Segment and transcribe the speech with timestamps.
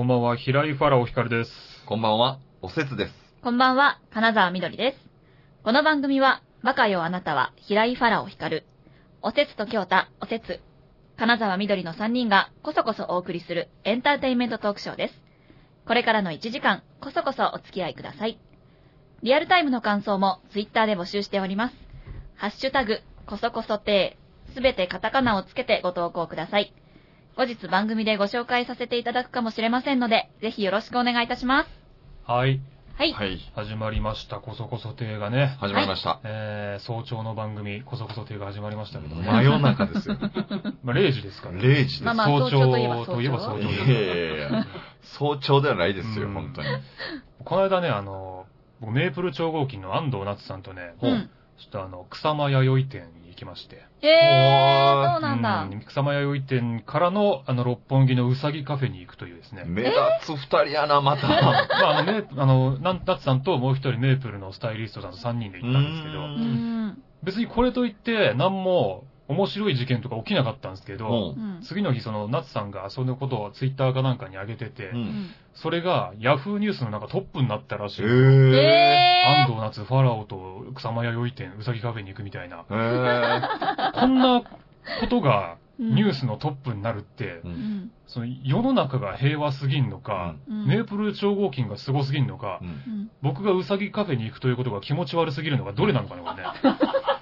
[0.00, 1.52] こんばんは、平井ファラオヒカルです。
[1.84, 3.12] こんばんは、おせつです。
[3.42, 4.98] こんばんは、金沢みどりです。
[5.62, 8.66] この番組は、バカよあなたは平井ファラオ光る、
[9.20, 10.60] おせつと京太、おせつ、
[11.18, 15.14] 金沢みどりの3人がこそこそお送りするエンターテインメントトークショーです。
[15.84, 18.40] これからの1時間、こそこそお付き合いください。
[19.22, 21.74] リアルタイムの感想もツイッターで募集しております。
[22.36, 26.72] ハッシュタグ、こそこそてー、すべてカタカナをつけてご投稿ください。
[27.36, 31.70] 後日番組でご紹介させていただくかもしれませんので、ぜひよろしくお願いいたします。
[32.24, 32.60] はい、
[33.00, 33.12] はい。
[33.12, 33.38] はい。
[33.54, 35.56] 始まりました、こそこそ亭がね。
[35.58, 36.20] 始まりました。
[36.22, 39.26] えー、早朝の番組、こそこそ亭が始まりましたけどね。
[39.26, 40.18] 真夜中ですよ。
[40.84, 42.04] まあ、0時ですから、0時です。
[42.04, 44.66] まあまあ早早朝といえば朝といえば早朝いですやいやいや
[45.02, 46.68] 早朝ではないですよ、うん本当に。
[47.42, 48.44] この間ね、あの、
[48.80, 51.30] 僕、メープル超合金の安藤夏さんとね、ほううん。
[51.58, 53.76] ちょっとあの、草間弥生店に行きまして。
[54.02, 55.68] へえー、そうなんだ。
[55.70, 59.64] うん草間弥生店からの、あの、六本木のうさぎカフェに行くというですね。
[59.66, 61.26] 目立つ二人やな、また。
[61.28, 67.00] まあ、あの、メあの、なんナツさんともう一人メープルのスタイリストさんと3人で行ったんですけど。
[67.22, 71.62] 別にこれといって何も面白い事件とか起きなかったんですけど、うんうん。
[71.62, 74.94] 次の日そのナツさんがそのことをツイッターかなんかに上げてて、う。
[74.94, 78.02] うんんそれがヤフーニュースのなんかトップになったらしい。
[78.02, 82.64] 安藤夏、ファラオと草間弥生店、うさぎカフェに行くみたいな。
[82.64, 82.74] こ
[84.06, 84.42] んな
[85.00, 85.60] ことがー。
[85.80, 87.28] ニュースのトップになるってー。
[87.40, 87.90] う、うんん。
[88.06, 90.66] その世の中が平和すぎんのか、うん。
[90.66, 93.10] メープル超合金がすごすぎんのか、うんうん。
[93.22, 96.42] 僕がうさぎカフェに行くということが気持ち悪すぎるのか、どれなのかね、これね。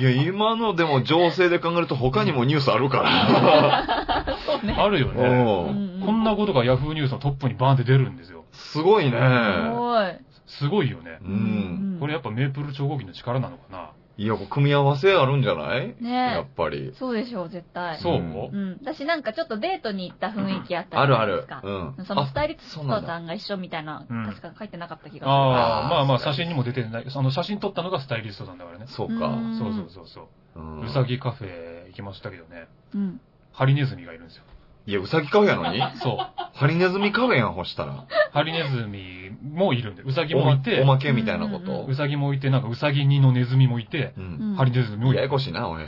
[0.00, 4.36] いや、今のでも情勢で考えると他にもニュースあるから。
[4.46, 4.74] そうね。
[4.78, 5.22] あるよね。
[5.22, 8.44] うんこんなことがヤフーニュースのトップにバーンって出るんですよ。
[8.52, 9.18] すごいね。
[9.18, 10.06] すごい。
[10.46, 11.24] すごいよねう。
[11.24, 11.96] ん。
[11.98, 15.94] これやっぱメープル超合金の力なのかないや、こう組み合わせあるんじゃない？
[16.00, 16.92] ねやっぱり。
[16.98, 17.98] そうでしょう、絶対。
[17.98, 18.18] そう、う？
[18.20, 18.78] んうん。
[18.82, 21.46] 私なんかちょっとデートに行った雰囲気あったあるある。
[21.64, 22.04] うん。
[22.06, 25.30] そのスタイリストさんが一緒みたいな、うん確か書いてなかった気がする。
[25.30, 27.06] ああ、まあまあ写真にも出てない。
[27.12, 28.86] あの写真撮ったのがスタイリストさんだからね。
[28.88, 29.26] そうか。
[29.26, 30.20] うんそうそうそうそ
[30.56, 30.60] う。
[30.60, 32.68] うんうさぎカフェ行きましたけどね。
[32.94, 33.20] うん。
[33.52, 34.44] ハリネズミがいるんですよ。
[34.86, 35.80] いや、うさぎカフェやのに？
[36.02, 36.18] そう。
[36.54, 38.06] ハリネズミカフェやん、ほしたら。
[38.32, 40.82] ハリネズミもいるんで、うさぎおまもいて。
[40.82, 41.86] お、まけみたいなこと？
[41.88, 41.94] う。
[41.94, 44.20] さぎもいて、なんかうさぎ煮のネズミもいて、う。
[44.20, 44.52] うん。
[44.52, 45.16] んハリネズミもいて。
[45.16, 45.84] やや、こしいな、おい。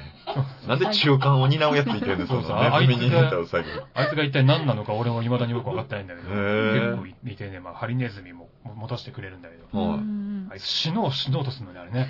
[0.66, 2.56] なんで中間を担うやついてんねん、そそうそう。
[2.56, 3.18] のネズミに似た。
[3.18, 6.96] あいつが一体何なのか俺も未だによくわかってないんだけど、へー。
[6.96, 9.98] 結構いてね、まあハリネズミも持たせてくれるんだけど、はい。
[9.98, 12.08] うんあいつ死のう死のうとするのね、あれね。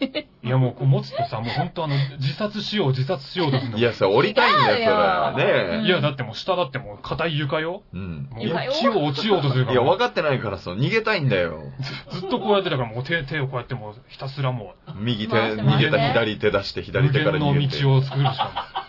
[0.00, 0.26] え？
[0.46, 3.78] いやもうこう持つとさ、もう本当あの、自殺しよう自殺しようとするの。
[3.78, 5.52] いや、それ降りたいんだよ、それ。
[5.54, 7.82] うんねいや、だってもう下だってもう硬い床よ。
[7.94, 7.96] え。
[7.96, 8.28] うん。
[8.30, 9.82] もう床よ落ちよう落ちようとするいや。
[9.82, 11.60] 分かってないから、そう、逃げたいんだよ。
[12.10, 17.82] ずっとこうやってたからもう手、手をこうやってもうひたすらも右手、回してますね逃げた左手出して、う、左手から逃げて。
[17.82, 18.87] の道を作るしか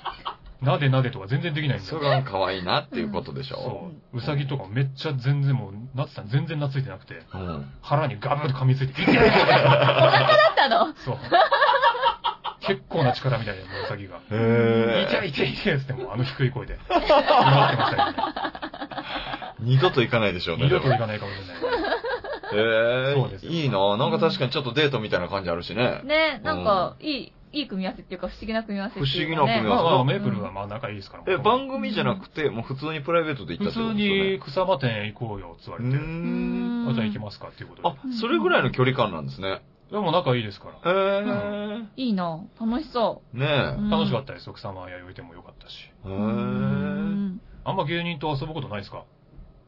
[0.61, 1.89] なでなでとか全然できないんだよ。
[1.89, 3.55] それが可愛いなっていうことでしょ？
[3.55, 4.17] そう。
[4.17, 7.71] うさぎとかめっちゃ全然もう、なってた全然懐いてなくて、うん。
[7.81, 10.93] 腹にガブッと噛みついて、痛いだったの？
[10.95, 11.17] そう。
[12.61, 14.17] 結構な力みたいな、うさぎが。
[14.31, 15.29] へ痛いえ。
[15.29, 16.77] 痛い痛いっつってもうあの低い声で。
[16.89, 18.13] 祝ってました
[19.57, 19.63] け。
[19.63, 20.65] 二度と行かないでしょうね。
[20.65, 21.55] 二度と行かないかもしれない。
[22.51, 23.55] へそうですよえ。
[23.55, 26.01] いいななんか確かにちょっとデートみたいな感じあるしね。
[26.03, 29.37] ねなんか、いい、いい組み合わせっていうか、不思議な組み合わせっていうか、ね。
[29.37, 31.23] 不思議な組み合わせまあまあ、メープルはまあ仲いいですから。
[31.27, 35.95] え、番組じゃなくて、もう普通にプライベートで行った普通ってことですよねに草間店行こうよ、つわうれて。
[35.95, 36.87] ーん。
[36.89, 39.61] あ、じゃあ行きますかっていうことであ。、それぐらいの距離感なんですね。
[39.91, 40.91] でも仲いいですから。
[40.91, 40.95] へ
[41.79, 41.83] え。
[41.95, 43.87] いいな楽しそねう。
[43.87, 43.89] え。
[43.89, 45.89] 楽しかったですよ、草間弥生店も良かったし。
[46.05, 46.13] へうえ。
[46.13, 47.41] ん。
[47.65, 49.05] あんま芸人と遊ぶことないですか？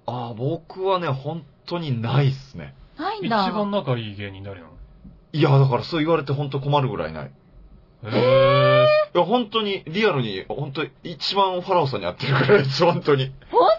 [0.05, 2.75] あ、僕はね、本当にないっすね。
[2.99, 3.47] ないんだ。
[3.47, 4.73] 一番仲いい芸人誰なの？
[5.33, 7.31] いや、だからそう言われて本当困るぐらいない。
[8.03, 9.15] へー。
[9.15, 13.31] いや、本当に、リアルに、本当一番ファラオさんに会ってるぐらいです、本当に。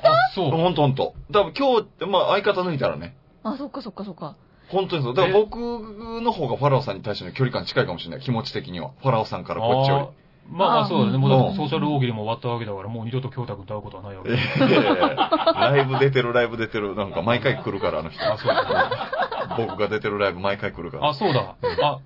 [0.03, 0.50] あ、そう。
[0.50, 1.15] 本当本当。
[1.33, 4.37] 多分今日、まあ相方抜いたらね、あ、そっかそっかそっか。
[4.69, 5.15] 本当にそう。
[5.15, 8.93] だから僕の方がファラオさんに対しての距離感近いかもしれない、気持ち的には。
[9.03, 10.22] ファラオさんからこっちより。
[10.50, 11.15] まあまあそうだね。
[11.15, 16.94] うんもうだってソーシャル大喜利も終わったわけだから、もう二度と京太君と会うことはないわけええライブ出てる、ライブ出てる。
[16.94, 18.20] なんか毎回来るから、あの人。
[18.23, 19.56] あ、そうだ。
[19.56, 21.08] 僕が出てるライブ毎回来るから。
[21.08, 21.56] あ、そうだ。
[21.82, 21.99] あ、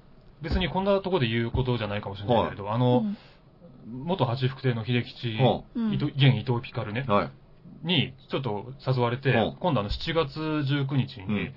[0.43, 3.17] 別にこんなとこで言うことじゃないかもしれないけれど、あの、うん
[3.88, 7.31] 元八福亭の秀吉、ううん伊藤現伊藤ピカルねん。、はい。
[7.87, 11.53] に、ちょっと誘われて、うん今度あの7月19日に。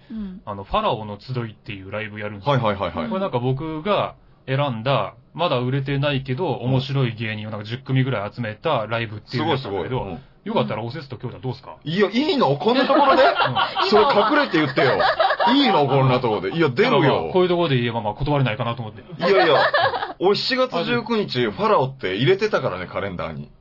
[0.46, 2.52] あの、ファラオの集いっていうライブやるんですよ。
[2.54, 3.10] はいはいはいはい。
[3.10, 4.16] これなんか僕が
[4.50, 9.84] 選んだ、まだ売れてないけど、面白い芸人をなんか10組ぐらい集めたライブっていうすごいすごい。
[9.84, 13.24] やつなんだけど、うんよかったらおせつと京太どうですか、いや、いいのこんなところで？
[13.90, 14.98] それ隠れて言ってよ。
[15.54, 16.56] いいのこんなところで。
[16.56, 17.42] いや、出るよこ。
[17.42, 19.02] ういうところで言えばまあ断れないかなと思って。
[19.02, 19.58] いやいや、
[20.20, 23.52] 俺7月19日、ファラオって入れてたからね、カレンダーに。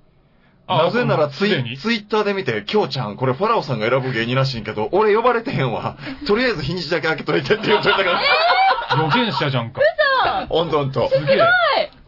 [0.69, 5.97] あなぜならツイツイッターで見て、きょうちゃん、これファラオさんが選ぶ芸人らしいんけど、俺呼ばれてへんわ。
[6.27, 8.21] とりあえず日にちだけ開けといてって言っといたから。
[8.97, 9.81] 予言者じゃんか。
[10.49, 11.09] ほんとほんと。
[11.11, 11.41] すげえ。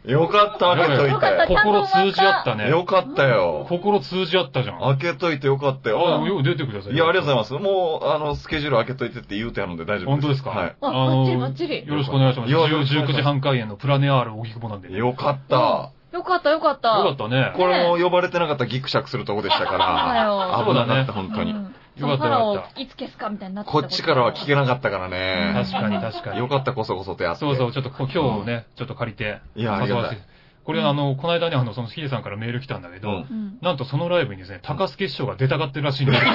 [0.06, 1.54] よかった、開けといよかったて。
[1.54, 2.70] 心通じ合ったね。
[2.70, 3.66] よかったよ。
[3.68, 4.76] 心通じ合ったじゃん。
[4.76, 6.26] あ、開けといてよかったよ。
[6.26, 6.94] よく出てください。
[6.94, 7.52] いや、ありがとうございます。
[7.52, 10.06] もう、あの、スケジュール開けといてって言うてあるので大丈夫です。
[10.06, 10.50] 本当ですか？
[10.50, 10.74] はい。
[10.80, 11.26] あ、あの。
[11.28, 12.50] よろしくお願いします。
[12.50, 14.90] いや10 19時半開演のプラネアール荻窪なんで。
[14.90, 15.90] よよかった。
[16.20, 16.90] よかったよかった。
[16.90, 17.52] かったね。
[17.56, 20.24] これも呼ばれてなかったらギクシャクするとこでしたかそうだら。
[20.24, 21.52] よ危なかった、本当に。
[21.52, 25.52] うんよかったよかったいつ消すかみたいになっこっちからは聞けなかったからうんね。
[25.54, 26.38] 確かに確かに。
[26.38, 27.40] よかった、こそこそとやって。
[27.40, 29.40] そうそう、ちょっとこ今日ね、ちょっと借りて。
[29.54, 30.18] いや、ありがたい。
[30.64, 33.24] これあの、この間ね、あの、そのヒデさんからメール来たんだけど。
[33.60, 36.20] なんとそのライブにですね、高助師匠が出たがってるらしいんだよ。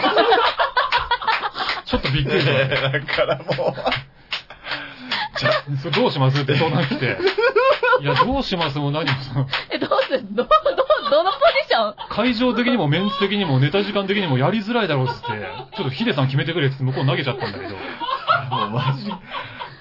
[1.86, 3.74] ちょっとびっくりしだからもう、
[5.40, 5.52] た。
[5.82, 6.42] それどうします？
[6.42, 7.18] って相談来て。
[8.02, 9.12] いや、どうしますも何も。
[9.24, 10.50] さ、え、どうすんど、ど、
[11.10, 11.96] どのポジション？
[12.10, 15.26] 会場的にもメンツ的にもネタ時間的にもやりづらいだろうっつって、
[15.76, 17.76] ちょっとヒデさん決めてくれっつって向こう投げちゃったんだけど。
[17.76, 17.78] も
[18.68, 19.08] うマジ。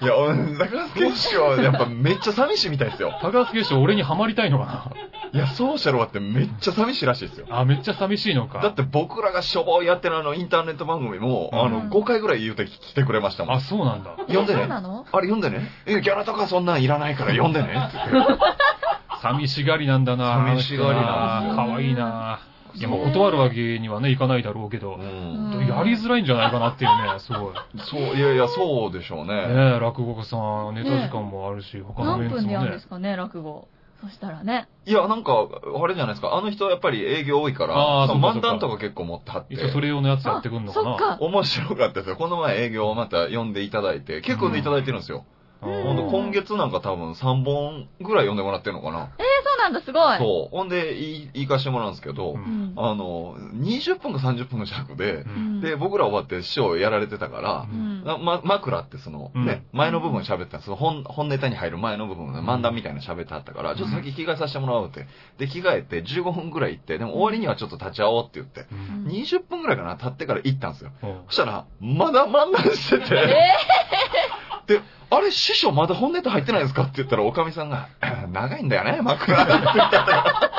[0.01, 3.17] いや、俺中助師匠はやっぱめっちゃ寂しいみたいですよ。
[3.21, 4.91] 高助師匠俺にハマりたいのか
[5.31, 7.47] いや、ソーシャルはってめっちゃ寂しいらしいですよ。
[7.47, 8.59] なあ、めっちゃ寂しいのか。
[8.59, 13.55] だって僕らがしょぼいやってるあのインターネット番組も、うんあの、5回ぐらい言うて来てくれましたもん。
[13.55, 14.17] あ、そうなんだ。
[14.27, 14.81] 呼んでねあ
[15.21, 15.69] れ読んでね？
[15.87, 18.33] いや、ギャラとかそんなんいらないから呼んでねって言って。
[19.25, 22.39] 寂しがりなんだな寂しがりなんですよかわいいな
[22.75, 25.49] いや、もう断るわけにはね、いかないだろうけど、うん。
[25.61, 27.53] んやりづらいんじゃないかなっていうね、 すごい。
[27.77, 29.47] そう、いやいや、そうでしょうね。
[29.47, 30.35] ねえ、落語家さ
[30.71, 32.79] ん、ネタ時間もあるし、他のメンツも何分でやるんでね。
[32.81, 33.69] すかね、落語。
[34.01, 34.67] そしたらね。
[34.85, 35.47] いや、なんか、
[35.81, 36.35] あれじゃないですか。
[36.35, 39.55] あの人はやっぱり営業多いから、あーそうか漫談とか結構持ってはって。
[39.69, 41.17] それ用のやつやってくんのかな。
[41.21, 42.17] 面白かったですよ。
[42.17, 45.19] この前営業をまた呼んでいただいて、結構ねいただいてるんですよ。
[45.19, 49.09] うんほんで今月なんか多分3本ぐらい呼んでもらってるのかな。
[49.17, 50.17] えー、そうなんだ、すごい。
[50.17, 50.55] そう。
[50.55, 52.73] ほんで、言い、行かしてもらうんですけど、ううん。
[52.75, 58.03] あの、20分か30分の尺で、うんで、僕ら終わって師匠やられてたからう、ん。
[58.03, 65.07] なま、枕ってその、うんね、前の部分喋ったその本、本ネタに入る前の部分で漫談みたいなの喋ってはったから、ちょっと先着替えさせてもらおうって。
[65.37, 70.91] で、着替えて15分ぐらい行って、でも終わりにはちょっと立ち会おうって言って、うん20分ぐらいかな、経ってから行ったんですよ。
[71.03, 77.87] うんそしたら、まだ漫談してて、えで、あれ、師匠まだ本ネタ入ってないですかって言ったら、おかみさんが、
[78.31, 80.55] 長いんだよね、枕って言った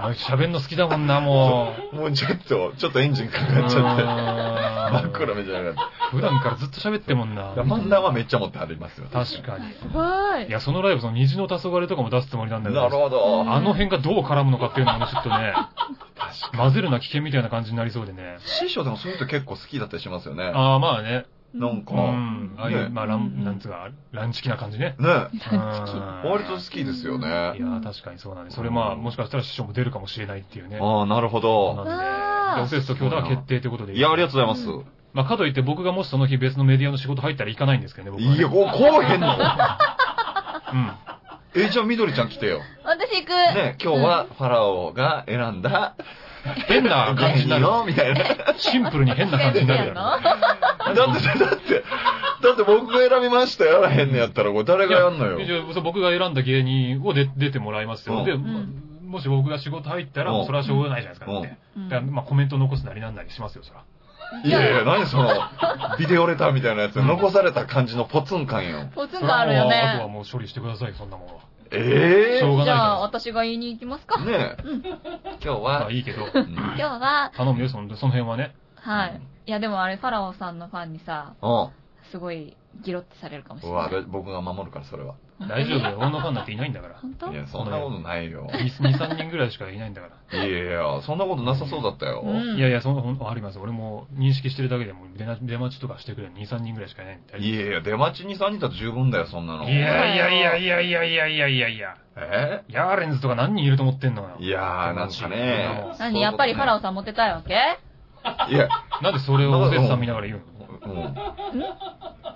[0.00, 1.96] あ喋んの好きだもんな、もう。
[1.96, 7.62] もうちょっと、ちょっとエンジンかかっちゃって、うん枕めちゃなかっ普段からずっと喋ってもんなた。。
[7.62, 9.06] 漫談はめっちゃ持ってありますよ。
[9.12, 9.66] 確かに。
[9.66, 10.46] ー、すごい。
[10.46, 13.42] いや、そのライブ、その虹の黄昏とかも出すつもりなんだけど、なるほど。
[13.42, 15.52] うんあの辺がどう絡むのかっていうのがちょっとね、
[16.16, 18.36] 確か混ぜるな危険みたいな感じになりそうでね。
[18.38, 18.68] に。
[18.68, 20.44] 師匠でもそういう人結構好きだったりしますよね。
[20.54, 21.26] ああ、まあね。
[21.54, 22.54] なんか、うん。
[22.58, 24.96] ああいう、ねまあ、ラうんン、なんつうか、ランチキな感じね。
[24.98, 25.06] ね。
[25.08, 27.26] ランチキうん割と好きですよいね。
[27.28, 28.50] やー、確かにそうなんで。
[28.50, 30.78] それまあ、もしかしたら師匠も出るかもしれないっていうね。
[30.80, 31.74] ああ、なるほど。
[31.74, 33.94] なんで、あーでおせつと兄弟は決定ということで。
[33.96, 34.68] いや、ありがとうございます。
[34.68, 34.84] う
[35.14, 38.36] まあ、かといって僕がもしその日別のメディアの仕事入ったら行かないんですけどね、僕はね。
[38.38, 40.92] いや、こう、こうへんのうん。
[41.54, 42.60] え、じゃあ、みどりちゃん来てよ。
[42.84, 43.30] 私行く。
[43.30, 45.96] ね、今日はファラオが選んだ、
[46.66, 47.62] 変な感じになる。
[47.62, 48.54] よ、みたいな。
[48.56, 49.94] シンプルに変な感じになるやろ。
[49.94, 50.18] だっ
[50.94, 51.06] て、だ
[51.54, 51.84] って、
[52.42, 55.38] だって僕が選びましたやらへんねやったら、これ誰がやんのよ？
[55.82, 58.18] 僕が選んだ芸人をで出てもらいますよ。
[58.18, 62.00] うんで、んもし僕が仕事入ったら、それはしょうがないじゃないですか。
[62.02, 63.82] まあコメント残すなりなんなりしますよ、そら。
[64.44, 65.30] いやいや、何その、
[65.98, 68.90] ビデオレターみたいなやつ、残された感じのポツン感よ。
[68.94, 70.12] ポツンがあるよそれはもうあとはね。
[70.12, 71.40] もう処理してください、そんなものは。
[71.70, 74.20] ええしょうがじゃあ、私が言いに行きますか。
[74.24, 74.62] ねえ。
[74.64, 74.82] うん。
[74.82, 75.54] 今日ら。
[75.54, 78.54] まはあ、いいけど、うん今日は、頼むよ、そのその辺はね。
[78.76, 79.20] はい。
[79.46, 81.70] いや、でもあれ、ファラオさんのファンにさ、うん。
[82.10, 85.14] すごい、ギロってされるかもしれない。、僕が守るから、それは。
[85.40, 86.94] 大丈夫だよ、女ファンなんていないんだから。
[86.96, 87.32] 本当？
[87.32, 88.48] いや、そんなことないよ。
[88.52, 90.44] 2、3人ぐらいしかいないんだから。
[90.44, 92.22] いやいや、そんなことなさそうだったよ。
[92.24, 93.58] うんいやいや、その、ほんあります。
[93.58, 99.68] 俺も認識してるだけでも出な出待ちとかしてくれる2、3人ぐらいしかいないみたいいやいや、出待ちに3人だと十分だよ、そんなの。
[99.68, 101.96] いやいやいやいやいやいやいやいやいや。
[102.16, 102.64] え？
[102.68, 104.36] ヤーレンズとか何人いると思ってんのよ。
[104.40, 105.94] いやー、なんかね。
[106.00, 106.20] 何？
[106.20, 107.54] やっぱりファラオさんモテたいわけ？
[108.52, 108.68] いや、
[109.00, 110.44] なんでそれをおせつさん見ながら言うの？
[110.52, 110.57] うん。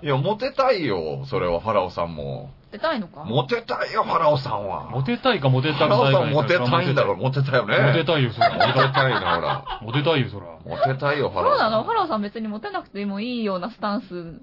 [0.01, 2.49] いや、モテたいよ、それは、ファラオさんも。
[2.71, 3.23] モテたいのか？
[3.23, 4.89] モテたいよ、ファラオさんは。
[4.89, 7.77] モテたいかモテたくファラオないかさんモテたいんだろ、モテたいよね。
[7.77, 8.91] モテたいよ、そモテら。
[8.91, 9.79] たいな、ほら。
[9.83, 10.45] モテたいよ、そら。
[10.65, 11.59] モテたいよ、ファラオさん。
[11.59, 11.83] そうなの？
[11.83, 14.41] ファラオさん別にモテなくてもいいようなスタンス。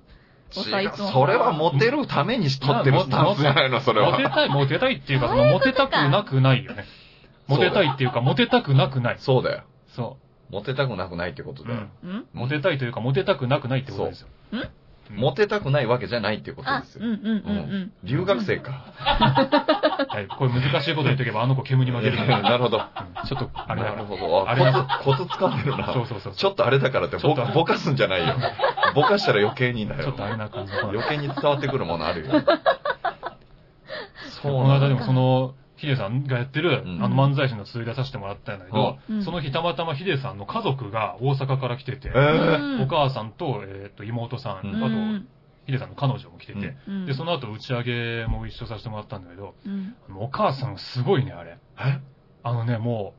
[0.52, 4.10] それはモテるために取ってるスタンスじゃないの、それは。
[4.10, 6.86] モテたい、モテたいっていうか、その、モテたくなくないよね。
[7.46, 9.16] モテたいっていうか、モテたくなくない。
[9.20, 9.62] そうだよ。
[9.94, 10.16] そ
[10.50, 11.66] モテたくなくないってことう。
[11.66, 11.80] うだよ。
[11.80, 11.84] ん。
[12.18, 12.26] ん？
[12.32, 14.28] モテたいというか、モテたくなくないってことですよ。
[15.12, 17.04] モテたくないわけじゃないっていうことあで、すよ。
[17.04, 17.32] うんうんうんう
[17.78, 17.92] ん。
[18.04, 18.70] 留学生か。
[18.70, 22.42] はいこれ難しいこと言っとけば、あの子煙に負けるから。
[22.48, 22.78] なるほど。
[22.78, 22.84] うん
[23.26, 23.96] ちょっと、あれだから。
[23.96, 24.48] なるほど。
[24.48, 25.92] ああれだコツ、コツ掴んでるな。
[25.92, 26.34] そうそうそう。
[26.34, 28.34] ちょっとあれだからってぼ、ぼかすんじゃないよ。
[28.94, 30.04] ぼかしたら余計にだよ。
[30.04, 30.72] ちょっとあれな感じ。
[30.74, 32.30] 余計に伝わってくるものあるよ。
[34.42, 35.00] そ うこの間でなんだ。
[35.00, 45.28] もその、ヒデさんがやってる、うんあの漫才師の通出させてもらったんだけど、うんその日たまたまヒデさんの家族が大阪から来てて、えーうんお母さんと、えっと妹さん、うんあと、うん
[45.66, 49.54] ヒデさんの彼女も来てて、うんで、その後打ち上げも一緒させてもらったんだけど、
[50.18, 51.58] お母さんすごいね、あれ。
[51.78, 52.00] え？
[52.42, 53.14] あのね、も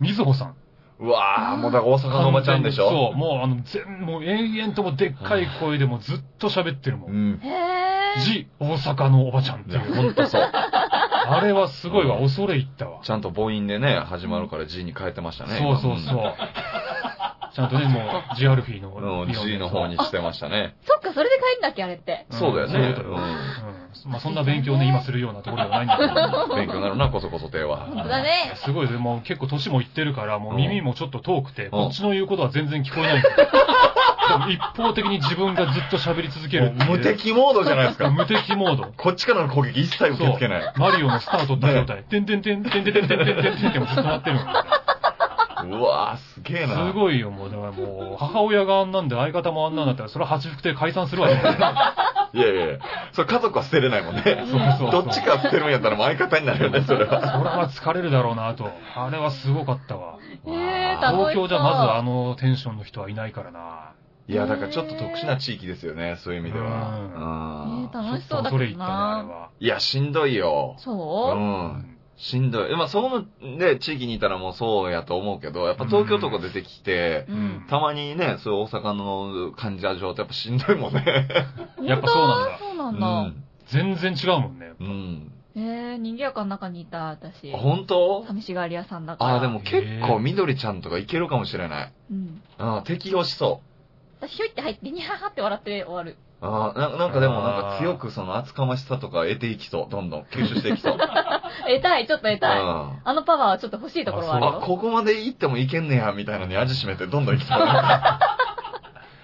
[0.00, 0.54] う、みずほさん。
[1.00, 2.88] うわぁ、もうだから大阪のおばちゃんでしょ？
[2.88, 7.08] そう、もうあの、全、もう延々ともでっかい声でもうずっと喋ってるも。
[7.08, 7.40] うんん。
[7.42, 8.20] へー。
[8.20, 9.94] ジ、大阪のおばちゃんっていう。
[9.94, 10.42] ほんとそう。
[11.28, 13.00] あれはすごいわ、うん恐れ入ったわ。
[13.04, 15.58] ちゃんと母音でね、始まるから G に変えてましたね。
[15.58, 16.34] そうそうそう。
[17.54, 19.20] ちゃんとね、もう、ジアルフィーのうん。
[19.22, 20.74] うん、G の方にしてましたね。
[20.84, 22.26] そっか、それで帰んだっけ、あれって。
[22.30, 22.94] そうだよね。
[24.06, 26.54] まあそんな勉強ね、今するようなところではないんだけど。
[26.54, 27.88] 勉強になるな、こそこそ手は。
[28.08, 28.52] だね。
[28.56, 28.98] すごいです。
[28.98, 33.36] もう結構年もいってるから、もう耳もちょっと遠くて、んこっちの言うことは全然聞こえないんだよ。
[33.36, 33.50] でも
[34.48, 38.10] 一方的に自分がずっと喋り続ける無敵モードじゃないですか。
[38.10, 38.92] 無敵モード。
[38.96, 40.72] こっちからの攻撃一切受け付けない。
[40.76, 42.02] マリオのスタートった状態。
[42.04, 44.42] てんてんてんてんてんてんてんてんてんてんてんってもずっとなってるの。
[45.78, 46.86] うわぁ、すげえな。
[46.86, 47.50] すごいよ、もう。
[47.50, 51.36] だからもう、母親があんなんで相方もあんなんだったら、それは八福亭解散するわよ。
[52.34, 52.78] いやいやいや、
[53.12, 54.22] それ家族は捨てれないもんね。
[54.50, 57.20] そうそうどっちか捨てるんやったらもう相方になるよね、それは。
[57.20, 58.70] それは疲れるだろうなと。
[58.94, 60.18] あれはすごかったわ。
[60.44, 63.92] 東京じゃまずあのテンションの人はいないからな。
[64.28, 67.88] いや、だからちょっと特殊な地域ですよね、そういう意味でうんは。
[67.90, 68.08] えー、うん。
[68.08, 69.34] 楽しそうだけど恐れ入ったね、あれな。
[69.34, 69.50] は。
[69.58, 70.76] いや、しんどいよ。
[70.78, 70.80] う。
[70.80, 71.38] そう？
[71.38, 72.76] んしんどい。
[72.76, 73.24] まあ、その
[73.56, 77.66] ね、地域にいたらもうそうやと思うけど、やっぱ東京とか出てきて、うん。
[77.70, 81.04] たまにね、そういう大阪の患者状ってやっぱしんどいもんね。
[81.84, 83.08] やっぱそうなんだそうなうんだ。
[83.22, 83.44] ん。
[83.68, 84.72] 全然違うもんね。
[84.78, 85.32] うん。
[85.54, 87.50] えー、賑やかな中にいた、私。
[87.52, 88.24] 本当？
[88.26, 89.34] 寂しがり屋さんだから。
[89.34, 91.92] ああ、でも結構緑ちゃんとかいけるかもしれない。
[92.10, 92.42] うん。
[92.58, 93.67] うん、適応しそう。
[93.67, 93.67] 私、
[94.26, 96.16] ひょいって入って、にははって笑って終わる。
[96.40, 99.90] ああ、ななんかでもなんか強くその厚かましさとか得ていきそう。
[99.90, 100.98] どんどん吸収していきそう。
[101.66, 102.60] 得たい、ちょっと得たい。
[102.60, 104.60] うんあのパワーはちょっと欲しいところはあるあ、よ。
[104.60, 107.60] ここまで行ってもいけんねや、みたいなのに味しめてどんどん行きそう。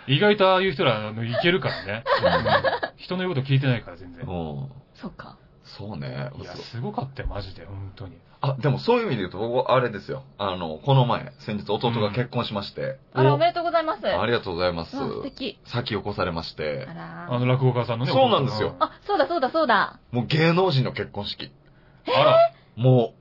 [0.07, 2.05] 意外とああいう人らいけるからね。
[2.23, 4.27] うん人の言うこと聞いてないから全然。
[4.27, 4.69] うん。
[4.95, 5.37] そっか。
[5.77, 6.31] そうね。
[6.41, 8.17] いや、すごかったよ、マジで、本当に。
[8.41, 10.23] あ、でもそういう意味で言うと、僕、あれですよ。
[10.39, 12.99] あの、この前、先日弟が結婚しまして。
[13.13, 14.07] あら、おめでとうございます。
[14.07, 14.97] ありがとうございます。
[14.97, 15.59] あ素敵。
[15.65, 16.95] 先を越されましてあ。
[16.95, 18.13] らあの、落語家さんのね。
[18.13, 19.99] そうなんですよ弟あ、そうだそうだそうだ。
[20.13, 21.45] もう芸能人の結婚式。
[21.45, 22.37] うんあら、
[22.77, 23.15] も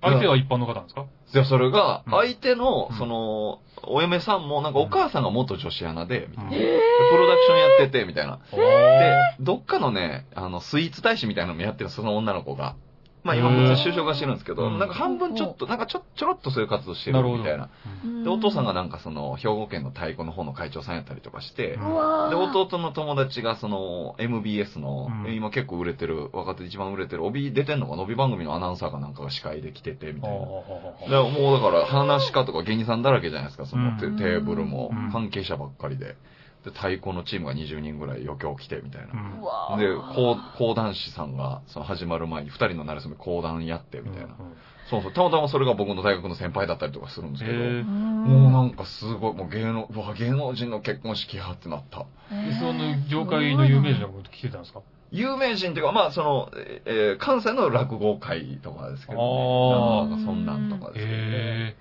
[0.00, 1.02] 相手は一般の方なんですか？
[1.02, 6.44] う、で、それが、うん相手のう、んその、お嫁さんも、なんかお母さんが元女子アナで、みたいな。
[6.44, 6.80] うんで
[7.10, 8.40] プロダクションやってて、みたいな。
[8.52, 12.74] おでー、どっかのね、あの、スイーツ大使みたいなのもやってる、その女の子が。
[13.26, 14.78] まあ今、普通就職はしてるんですけど、うん。
[14.78, 17.68] なんか半分ちょっと、なんかちょ、ちょろっとそういう活動してなるみたいな。
[18.04, 18.24] うん。
[18.24, 22.36] で、お父さんがなんかその、兵庫県の太鼓の方の会長さんやったりとかして、で、ー。
[22.36, 25.34] 弟の友達がその、MBS の、うん。
[25.34, 30.36] 今結構売れてる、若手で一番売れてる、帯出てんのかな帯番組のアナウンサーかなんかが司会で来てて、みたいな。
[30.36, 34.90] もうだから、話し家とか芸人さんだらけじゃないですか、そのテ,、ーブルも。
[34.92, 36.16] うん、関係者ばっかりで。
[36.66, 39.08] で、太鼓のチームが20人ぐらい余興来て、みたいな。
[39.72, 39.78] うん。
[39.78, 44.34] で、講講談師さんが、その始まる前に二人のなれそめ講談やって、みたいな。
[44.90, 52.00] そうそう、たまたまそれが僕の大学の先輩だったりとかするんですけど、もうなんかすごい、もう芸能、うわ、芸能人の結婚式やってなった。
[52.30, 54.80] でその業界の有名人のこと来てたんですか？
[55.12, 56.50] 有名人っていうか、まあその、
[56.84, 61.76] えー関西の落語会とかですけど、あね、なんかそんなんとかですけど、ね、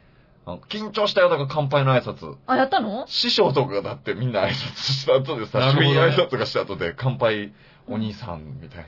[0.45, 2.35] 緊張したよ、だから乾杯の挨拶。
[2.45, 3.05] あ、やったの？
[3.07, 4.53] 師匠とかがだってみんな挨拶
[4.93, 7.51] した後でさ、なるほどね挨拶がした後で乾杯
[7.87, 8.85] お兄さんみたい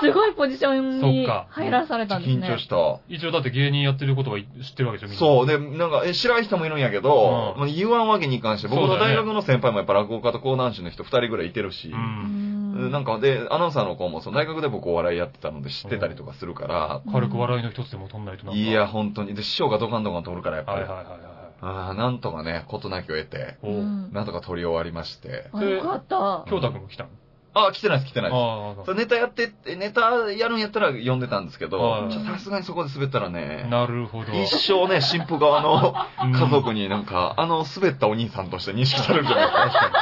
[0.00, 2.20] すごいポジションにそっか入らされたな。
[2.20, 2.46] んですね。
[2.46, 2.76] 緊張した。
[2.76, 5.18] ー一応だって芸人やってることは知ってるわけでしょ、みんな。
[5.18, 5.46] そう。
[5.46, 11.94] で、なんか、え、知らん人もいるんやけど、うんまあ言わんわけにいかんし、僕の大学の先輩もやっぱ落語家と講談師の人二人ぐらいいてるし、う。
[11.94, 18.60] うんんなんかで、アナウンサーの子もその大学で僕お笑いやってたので知ってたりとかするから、軽く笑いの一つでも取んないとなんか。
[18.60, 19.34] いや、本当に。
[19.34, 20.80] で、師匠がドカンドカン通るからやっぱり。
[20.82, 21.20] はいはいはいはい。
[21.62, 25.48] ああ、なんとかね、事なきを得て、なんとか撮り終わりまして。
[25.54, 26.44] あ、よかった。
[26.50, 27.10] 京太くんも来たの？
[27.58, 28.94] あ、来てないです、来てないです。
[28.94, 34.32] ネタやって、ネタやるんやったら呼んでたんですけどさすがにそこで滑ったらあ、ね、なるほど。
[34.34, 39.62] 一生ね、新婦側の うん家族になんか、あの滑ったお兄さんとして認識されるんじゃないですか。
[39.72, 39.98] 確か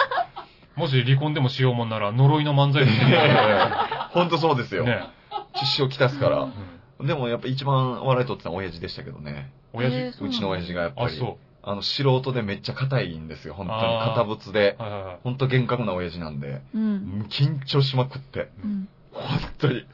[0.76, 0.82] に。
[0.82, 4.84] もし離婚でもしようもんなら、呪いの漫才でいやいやいやほんとそうですよ。
[4.84, 5.04] ね。
[5.54, 6.48] 父をきたすから
[6.98, 7.04] う。
[7.04, 9.52] んでもやっぱ一番笑い取ってたのは親父でしたけどね。
[9.72, 11.16] 親父うちの親父がやっぱあ、り。
[11.16, 13.80] そあの、素人でめっちゃ硬いんですよ、本当に。
[13.80, 14.76] 堅物で。
[14.78, 15.16] はいはいはい。
[15.24, 17.26] 本当厳格な親父なんで、うん。
[17.30, 18.50] 緊張しまくって。
[18.62, 18.88] うん。
[19.12, 19.86] 本当に。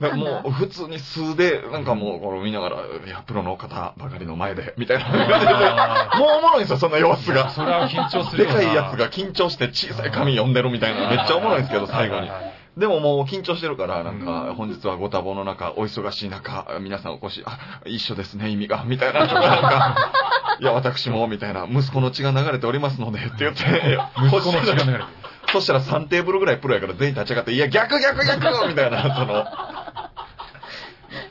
[0.00, 2.76] もう普通に素で、なんかもうこれ見ながら、
[3.06, 5.06] いや、プロの方ばかりの前で、みたいな。
[5.06, 7.50] あもうおもろいんですよ、そんな様子ーが。
[7.50, 12.28] それは緊張するでかいやつが緊張して小さい紙読んでるみたいなめっちゃおもろいんですけど、最後に
[12.76, 19.96] でももう緊張してるから、なんうか、ん本日はご多忙の中、お忙しい中、皆さんお越し、あ、一緒ですね、意味が、みたいな、なんか、
[20.60, 25.04] いや、私も、みたいな、息子の血が流れておりますので、って言って、息子の血が流れてる。
[25.52, 29.44] そしたら3テーブルぐらいプロやから全員立ち上がって、いや、逆逆逆みたいな、その、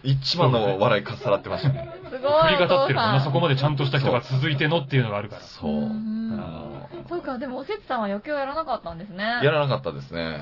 [0.04, 1.90] 一番の笑いかっさらってましたね。
[2.10, 2.42] すごい。
[2.44, 5.42] 振りが立ってるもそこまでちゃんとした人が続いてのっていうのがあるから。
[5.42, 5.72] そう。
[5.72, 6.74] うんあ
[7.10, 9.24] そうか、でもおせつさんは余興やらなかったんですね。
[9.42, 10.40] ーやらなかったですね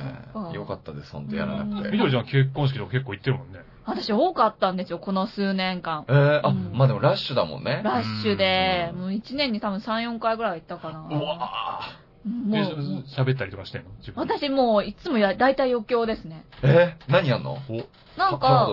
[0.54, 1.90] よかったです、本当やらなくうんて。
[1.90, 3.60] みどりちゃん結婚式とか結構行ってるもんね。
[3.86, 6.06] 私多かったんですよ、この数年間。
[6.08, 7.82] えー、あ、うんまあでもラッシュだもんね。
[7.84, 11.00] ラッシュで、うんもう1年に多分3、4回ぐらいは行ったかな。
[11.00, 11.82] うわ
[12.24, 13.90] もう、えもう喋ったりとかしてんの？
[14.16, 16.46] 私もういつもや、大体余興ですね。
[16.62, 17.58] ーえー、何やんの？
[17.70, 17.88] お、
[18.20, 18.70] なんか。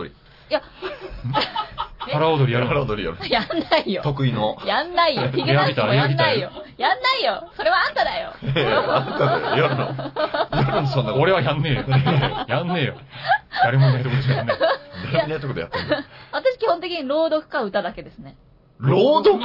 [0.50, 0.62] いや、
[1.98, 3.18] 腹踊りやるのパラ踊りやる。
[3.30, 4.02] やんないよ。
[4.02, 4.56] 得意の。
[4.64, 5.28] やんないよ。
[5.28, 6.50] ヒゲダンスもやんないよ。
[6.78, 7.50] やんないよ。
[7.54, 8.32] それはあんただよ。
[8.42, 11.22] えーあんたでやるのやるのそんなこと。
[11.22, 11.84] 俺はやんねえよ。
[12.48, 12.94] やんねえよ。
[13.62, 14.58] 誰もいないとこでしかやんねえ。
[15.12, 16.04] 誰もいないとこでやってんだ。
[16.32, 18.36] 私基本的に朗読か歌だけですね。
[18.78, 19.38] 朗読？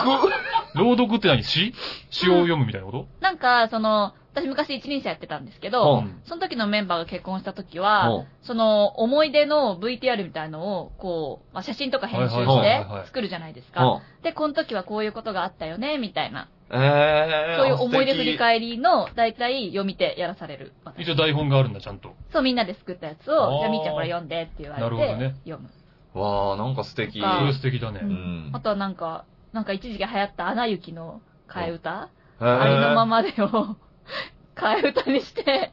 [0.75, 1.43] 朗読って何？
[1.43, 1.73] 詩？
[2.11, 3.07] 詩を読むみたいなこと？
[3.19, 14.01] なんか、その、私昔一輪車やってたんですけど、うんその時のメンバーが結婚した時は、うんその思い出の VTR みたいのを、こう、まあ、写真とか編集して作るじゃないですうんか。
[14.21, 16.49] で、この時はこういうことがあったよね、みたいな。
[16.69, 18.37] えー、そういう思い出振りり。
[18.37, 20.73] 返りの、だいたい読み手やらされる。
[20.97, 22.15] 一応台本があるんだ、ちゃんと。
[22.33, 25.69] そう、みんなで作ったやつを、じゃあみーちゃんこれ読んでって言われて、なるほどね読む。
[26.19, 27.21] わー、なんか素敵。
[27.23, 28.05] あそれ素敵だねう。
[28.05, 32.09] んあとはなんか、なんか一時期流行ったアナ雪の替え歌、
[32.39, 33.77] ありのままでを
[34.55, 35.71] 替え歌にして、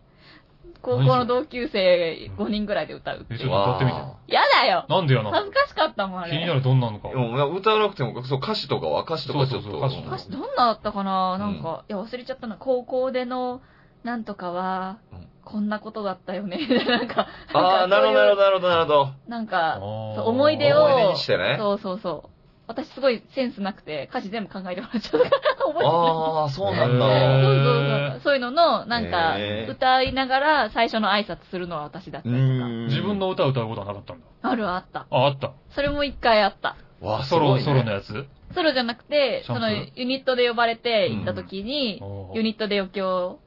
[0.82, 3.54] 高校の同級生5人ぐらいで歌うってえ、ちょっいう。
[3.54, 3.96] と歌ってみて。
[4.00, 6.30] わやだよなんでやな恥ずかしかったもん、あれ。
[6.30, 7.10] 気になるどんなのかー。
[7.10, 9.68] でも歌わなくても、そう歌詞とかは歌詞とかちょっと。
[9.68, 11.37] そうそうそう歌詞歌詞どんなだったかな？
[11.38, 12.56] なんか、いや忘れちゃったな。
[12.58, 13.60] 高校での、
[14.04, 16.59] なんとかはうん、こんなことだったよね。
[16.88, 19.09] なんか、あー、なるほど、なるほど、なるほど、なるほど。
[19.28, 22.39] なんか、思い出を、思い出にしてねそうそうそう。
[22.70, 25.83] 私すごいセンスなくて、歌詞全部考えてもらっちゃったから、 覚えて。
[25.83, 27.06] あー、そうなんだ。
[27.40, 28.20] そうそうそう。
[28.22, 29.37] そういうのの、なんか
[29.68, 34.26] 歌いながら最初の挨拶するのは私だった自分の歌を歌うことはなかったんだ。
[34.42, 35.06] あるあった。
[35.11, 35.52] あ、あった。
[35.70, 36.76] それも一回あった。
[37.00, 38.26] わあ、すソロ、ソロのやつ？
[38.54, 42.00] ソロじゃなくて、そのユニットで呼ばれて行った時に、
[42.35, 43.40] ユニットで余興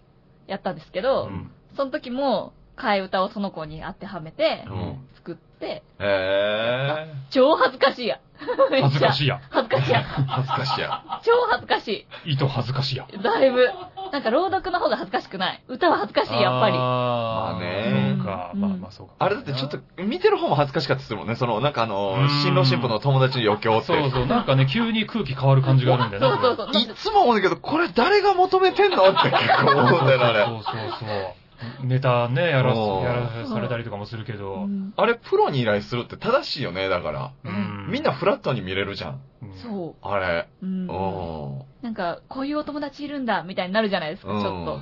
[0.48, 1.52] やったんですけど、うん。
[1.76, 5.08] その時も、替え歌をその子に当てはめてう、ん。
[5.16, 8.20] 作って、へ超恥ずかしいや。
[8.82, 9.14] 恥ずかい。
[9.14, 9.42] しいや。
[9.50, 10.02] 恥ずかしいや。
[10.02, 10.26] ー。
[10.26, 11.04] 恥ずかしいや。
[11.24, 13.06] 超恥ずかし糸恥ずかしいや。
[13.12, 13.22] い。
[13.22, 13.70] だいぶ。
[14.12, 15.64] なんか朗読の方が恥ずかしくない。
[15.68, 16.76] 歌は恥ずかしい、やっぱり。
[16.78, 18.52] あーまあねそうか。
[18.54, 19.14] うんまあまあそうか。
[19.20, 21.36] あれだってちょっと、見てる方も恥ずかしかったりするもんね。
[21.36, 23.88] その、なんかあのうん、新郎新婦の友達の余興って。
[23.88, 24.26] そうそう。
[24.26, 26.28] なんかね、急に空気変わる感じがあるんだよね。
[26.28, 26.82] そうそうそう。
[26.82, 30.46] いつも思うんだけど、これ誰が求めてんのって結構思うんだよね、あれ。
[30.46, 31.43] そうそうそう。
[31.84, 34.68] ネタね、やらやらされたりとかもするけうど。
[34.68, 37.32] んあれ、プロに依頼するって正しいよね、だから。
[37.44, 39.22] うんみんなフラットに見れるじゃん。
[39.42, 40.48] うんそあれ。
[40.62, 40.66] う。
[40.66, 41.62] うんうん。
[41.82, 44.80] なんか、こういうお友達いるんだ、みたいになるじゃないですか、ちょっと。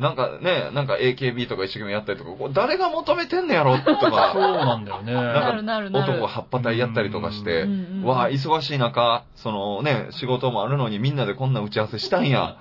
[0.00, 5.12] なんかね、なんか AKB とか一生懸命やったりとか、誰が求めてんのやろと そうか、なんだよね。
[5.12, 6.12] なんかなるなるなる。
[6.14, 7.66] 男葉っぱ隊やったりとかして、
[8.02, 12.56] わあ、忙しい中、そのね、仕事もあるのにみんなでこんな打ち合わせしたんや、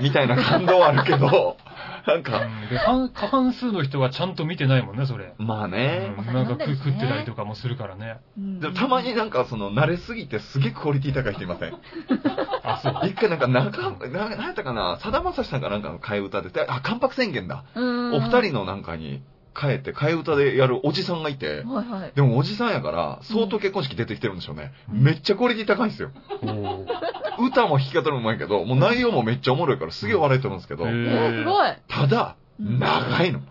[0.00, 1.56] みたいな感動はあるけど、
[2.06, 2.68] なんか、うん。
[2.68, 5.34] で半過半数の人はちゃんと見てないもんね、それ。
[5.38, 6.34] まあね、うん。
[6.34, 8.18] なんか食食ってたりとかもするからね。
[8.38, 8.60] うん。
[8.60, 11.74] でもたまになんかその慣れすぎてすげえクオリティ高い人いません？
[12.62, 13.08] あ、そう。
[13.08, 17.64] 一回なんか中、ななんやったかな、さだまさしさんかなんかの替え歌で、あ、関白宣言だ。
[17.74, 18.14] うん。
[18.14, 19.22] お二人のなんかに
[19.58, 22.12] 変えて替え歌でやるおじさんがいて、はいはい。
[22.14, 24.72] でもおじさんやから相当結婚式出てきてるんでしょうね。
[24.92, 26.10] うんめっちゃクオリティ高いんですよ。
[27.38, 31.76] 歌も弾き方もうまいけど、もう内容もめっちゃおもろいからすげえ笑いとるんですけど、すごい。
[31.88, 33.40] ただ、うん長いの。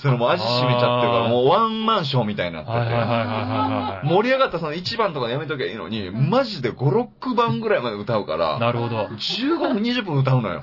[0.00, 4.08] それもう味染みちゃってるから、もうワンマンショーみたいになってて。
[4.08, 8.96] 盛り上がったその1番とかでやめときゃいいのに、うんマジで5、6番ぐらいまで歌うから、なるほど。
[9.06, 10.62] 15分、20分歌うのよ。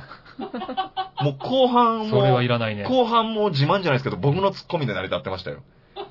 [1.22, 2.84] もう後半それはも、いらないね。
[2.84, 5.60] 後半も自慢じゃないですけど、僕のツッコミで成り立ってましたよ。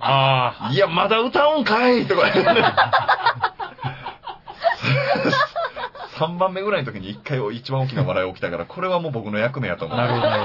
[0.00, 2.62] あいや、まだ歌うんかいとか言って。
[6.18, 9.98] 3番目ぐらいの時に1回一番大きな笑い起きたから、これはもう僕の役目やとあ、思う。
[9.98, 10.42] なるほどなる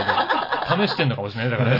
[0.70, 0.88] ほど。
[0.88, 1.52] 試してんのかもしれない。
[1.52, 1.72] だから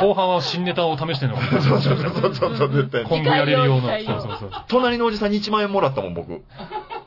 [0.00, 1.82] 後半は新ネタを試してんのかもしれない。
[1.82, 3.08] そうそうそうそうそう、絶対に。
[3.08, 3.82] 今後やれる用の。
[3.82, 4.50] 次回用そうそうそう。
[4.68, 6.28] 隣のおじさんに1万円もらったもん、僕。
[6.28, 6.40] ツ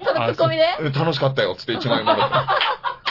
[0.10, 2.30] ッコミでえ楽しかったよ、つって1万円もらっ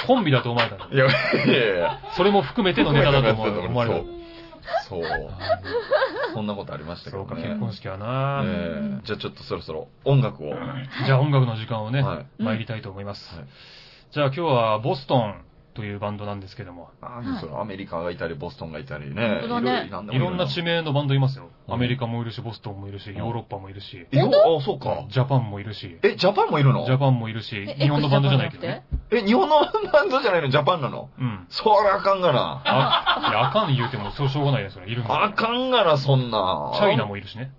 [0.07, 0.95] コンビだと思われたのて。
[0.95, 1.09] いや、い
[1.49, 2.01] やいや。
[2.17, 4.07] それも含めてのネタだと思われたそう。
[4.89, 5.03] そう。
[6.35, 7.49] そんなことありましたけそうか、どね。
[7.49, 10.55] 結婚式はな、ええじゃあちょっとそろそろ音楽を。
[11.07, 12.43] じゃあ音楽の時間をね、はい。
[12.43, 13.35] 参りたいと思います。
[13.35, 13.47] はい
[14.13, 15.45] じゃあ今日はボストン
[15.77, 19.41] というバンドなんですけども、ああ、それアメリカがいたり、ボストンがいたりね。
[19.43, 21.45] 本当だねいろいろいろんな地名のバンドいますよ。
[21.45, 25.05] うんアメリカもいるし、ボストンもいるし、んヨーロッパもいるし、えよあ、そうか。
[25.09, 26.85] ジャパンもいるし、え、ジャパンもいるの？
[26.87, 28.85] ジャパンもいるしえ、日本のバンドじゃないけどね。
[29.11, 29.59] え、日本の
[29.93, 30.49] バンドじゃないの？
[30.49, 31.11] ジャパンなの？
[31.19, 31.47] うん。
[31.49, 32.63] そりゃあかんがな。
[32.65, 34.87] あ、いや、あかん言うても、そうしょうがないね、それ。
[34.89, 36.71] いるんあかんがな、そんな。
[36.77, 37.51] チャイナもいるしね。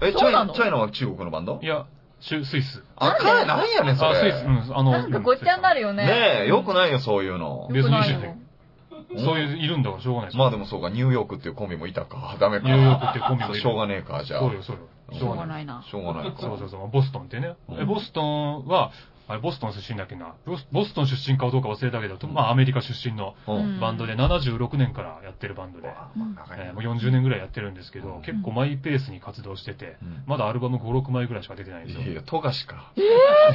[0.00, 1.58] え、チャイナ、チャイナは中国のバンド？
[1.60, 1.86] いや、
[2.20, 2.82] スイス。
[2.96, 4.32] あかん、なんやねん、そあ、れ。
[4.32, 6.06] スイス、うん、あの、なんかごっちゃになるよね。
[6.06, 7.68] ねえ、よくないよ、そういうの。
[7.72, 7.94] 別に
[9.18, 12.36] そういう、いるんだからしょうがないですまあでもそうか、ニューヨークっていうコンビもいたか。
[12.40, 12.68] ダメか。
[12.68, 14.40] ニューヨークっていうコンビもいるしょうがねえか、じゃあ。
[14.40, 14.82] そうよ、そうよ。
[15.12, 15.84] しょうがないな。
[15.88, 16.40] しょうがないか。
[16.40, 17.54] そうそうそう、ボストンってね。
[17.86, 18.90] ボストンは、
[19.28, 20.34] あれ、ボストン出身だっけな。
[20.46, 23.34] ボスボストン出身かどうか忘れたけど、まあアメリカ出身の。
[23.80, 32.02] バンドで76年からやってるバンドで、うん長いなえーもう40年ぐらいやってるんですけど、うん結構マイペースに活動してて、うんまだアルバム5、6枚ぐらいしか出てないんですよ。
[32.02, 32.92] いやいや、富樫か。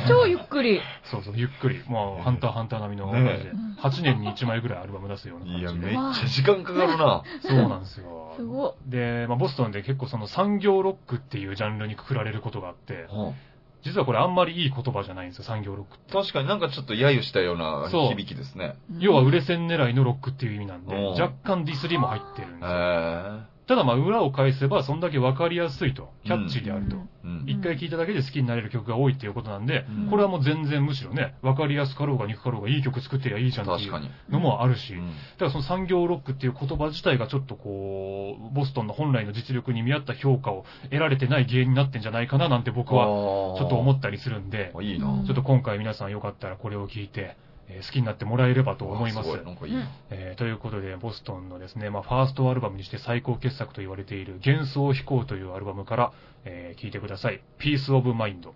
[0.08, 0.82] 超ゆっくり。
[1.06, 1.82] そうそう、ゆっくり。
[1.88, 5.78] もう、ハンターハンター並みの感じで、ね8年に1枚ぐらいアルバム出すような感じいや、で。
[5.80, 7.24] めっちゃ時間かかるな。
[7.42, 8.34] そうなんですよ。
[8.36, 13.34] すごで、まあ、ボストンで結構その産業ロックっていうジャンルにくくられることがあって、うん
[13.84, 16.14] 実はこれあんまりいい言葉じゃないんですよ、産業ロックって。
[16.14, 18.76] 確かになんかちょっと揶揄したような響きですね。
[18.98, 19.04] い。
[19.04, 23.51] 要は売れ線狙いのロックっていう意味なんで、うん若干ディスりも入ってるんへですよ。
[23.64, 23.68] え。
[23.68, 26.98] ただまあ裏を返せばそんだけわかりやすいと、キャッチーであると。
[27.24, 27.44] うん。
[27.48, 34.12] 一回聴いただけで好きになれる曲が多いっていうことなんで、うんこれはもう全然むしろね、わかりやすかろうが憎かろうがいい曲作ってりゃいいじゃんっていう確かに。
[34.30, 47.38] のもあるし、うんだからその産業ロックっていう言葉自体がちょっとこう、ボストンの本来の実力に見合った評価を得られてない芸になってんじゃないかななんて僕はちょっと思ったりするんで、あいいちょっと今回皆さんよかったらこれを聞いて、
[47.72, 49.30] えー好きになってもらえればと思います。
[49.30, 49.90] あごなんかいいな。
[50.10, 56.14] えーということで、ボストンのですね、まあ、ファーストアルバムにして最高傑作と言われている幻想飛行というアルバムから、
[56.46, 57.42] えー聞いてください。
[57.60, 58.52] Peace of Mind。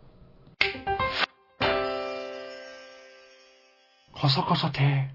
[4.19, 5.11] カサカサて。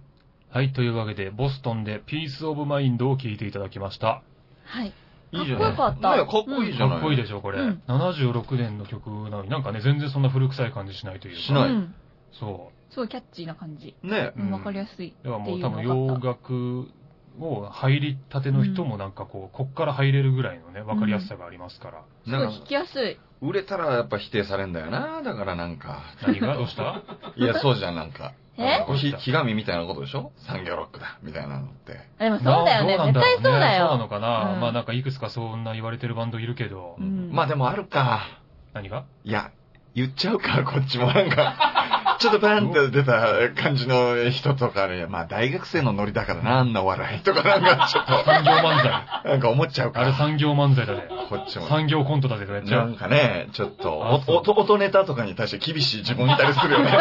[0.50, 4.22] はい、というわけで、ボストンで Peace of Mind を聞いていただきました。
[4.64, 4.92] はい。
[5.32, 5.74] いいじゃない。
[5.74, 6.88] かっこよかったねかっこいいじゃない。
[6.90, 7.60] かっこいいでしょ、これ。
[7.60, 11.40] うん76年の曲なのになんかね、全然そんな古臭い感じしないというか。
[11.40, 11.94] しないうん。
[12.32, 13.94] そすごいキャッチーな感じ。
[14.02, 15.08] ねわかりやすい。
[15.08, 15.24] う。
[15.24, 16.88] だからもう多分洋楽
[17.40, 22.04] を入りたての人もなんかこう、こっから入れるぐらいのね、わかりやすさがありますから。
[22.24, 23.18] すごい聞きやすい。
[23.40, 25.22] 売れたらやっぱ否定されんだよな。
[25.22, 26.02] だからなんか。
[26.26, 26.56] 何が？
[26.56, 27.02] どうした？
[27.36, 28.32] いや、そうじゃん、なんか。
[28.58, 28.84] え？
[28.86, 30.32] こうひ、ひがみみたいなことでしょ？
[30.46, 32.00] 産業ロックだ、みたいなのって。
[32.18, 32.98] でもそうだよね。
[32.98, 33.96] など絶対そうだそうなよ。
[33.96, 38.20] のかな、うんまあなんかいくつかそんな言われてるバンドいるけど、うんまあでもあるか。
[38.74, 39.04] 何が？
[39.24, 39.52] いや、
[39.94, 49.22] 言っちゃうか、こっちもなんか、ちょっとバンって出た感じの人とかね、まあ大学生のノリだからな、あんな笑いとかなんかちょっ産業漫才。
[49.22, 50.00] と、なんか思っちゃうか。
[50.02, 51.08] あれ産業漫才だで。
[51.30, 51.66] こっちも。
[51.66, 52.96] 産業コントだでとかやっちゃなんう。
[52.96, 56.92] かね、ちょっと、音ネタとかに対して厳しい自分いたりするよね。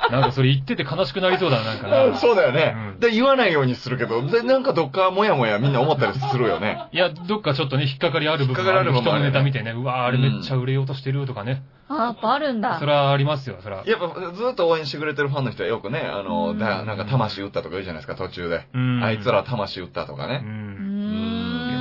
[0.10, 1.78] なんかそれ言ってて悲しくなりそうだな、なん
[2.12, 2.18] か。
[2.18, 6.84] そうだよね、うんで、言わないようにするけど、で、なんかどっかもやもやみんな思ったりするよね。
[6.92, 11.62] いや、どっかちょっとね、引っかかりある部分引っかかりある部分人のネタ見てね、うわーあれめっちゃ売れようとしてるとかね。
[11.88, 12.86] あ、やっぱあるんだそ。
[12.86, 13.82] れはありますよ、それは。
[13.86, 18.66] やっぱずっと応援してくれてるファンの人はよくね、あの、うんだなんか魂打ったとか言うじゃないですか、途中で。
[18.74, 20.28] うんあいつら魂打ったとかう。
[20.28, 20.42] ね。
[20.44, 20.89] うん。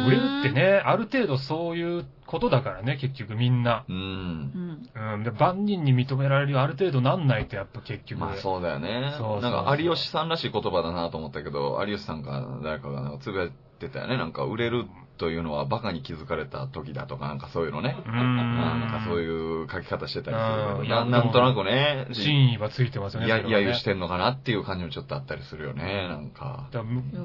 [0.07, 0.51] 売れるって。
[0.51, 3.85] ね、ある程度そういうことだからね、結局みんな。
[3.87, 3.99] うんう。
[3.99, 5.13] ん。
[5.13, 5.23] うん。
[5.23, 8.19] で、万人に認められるある程度なんないとやっぱ結局。
[8.19, 9.13] まあそうだよね。
[9.17, 14.17] そうなんか有吉さんらしい言葉だなと思ったけど、有吉さんか誰かがなんかつぶやいてたよね。
[14.17, 14.85] なんか売れる
[15.19, 17.97] というのはバカに気づかれた時だとか、なんかそういうのね。
[18.05, 23.27] なんかそういう書き方してたりするうんけど、ななんとなくね、真意はついてますよね。
[23.27, 26.69] や、それはね揶揄してんのかなっていう感じもちょっとあったりするよね、なんか。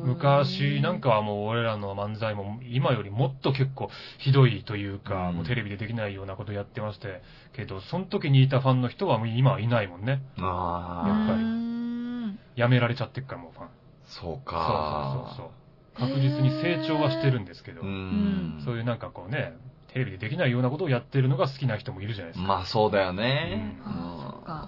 [0.05, 7.23] 昔なんかはもう俺らの漫才も今よりもっと結構ひどいというか、うんもうテレビでできないようなことやってまして、
[7.55, 10.21] けど、その時にいたファンの人はもう今はいないもんね。
[10.39, 13.69] ああ、やっぱりうんやめられちゃってっからもうファン。
[14.07, 15.27] そうそうそうか。
[15.29, 15.64] そうそう。
[15.99, 18.63] 確実に成長はしてるんですけど、うん。
[18.65, 19.55] そういうなんかこうね、
[19.93, 22.49] テレビでできないようなことをやってるのが好きな人もいるじゃないですか。
[22.49, 23.79] まあそうだよね。
[23.87, 23.95] うん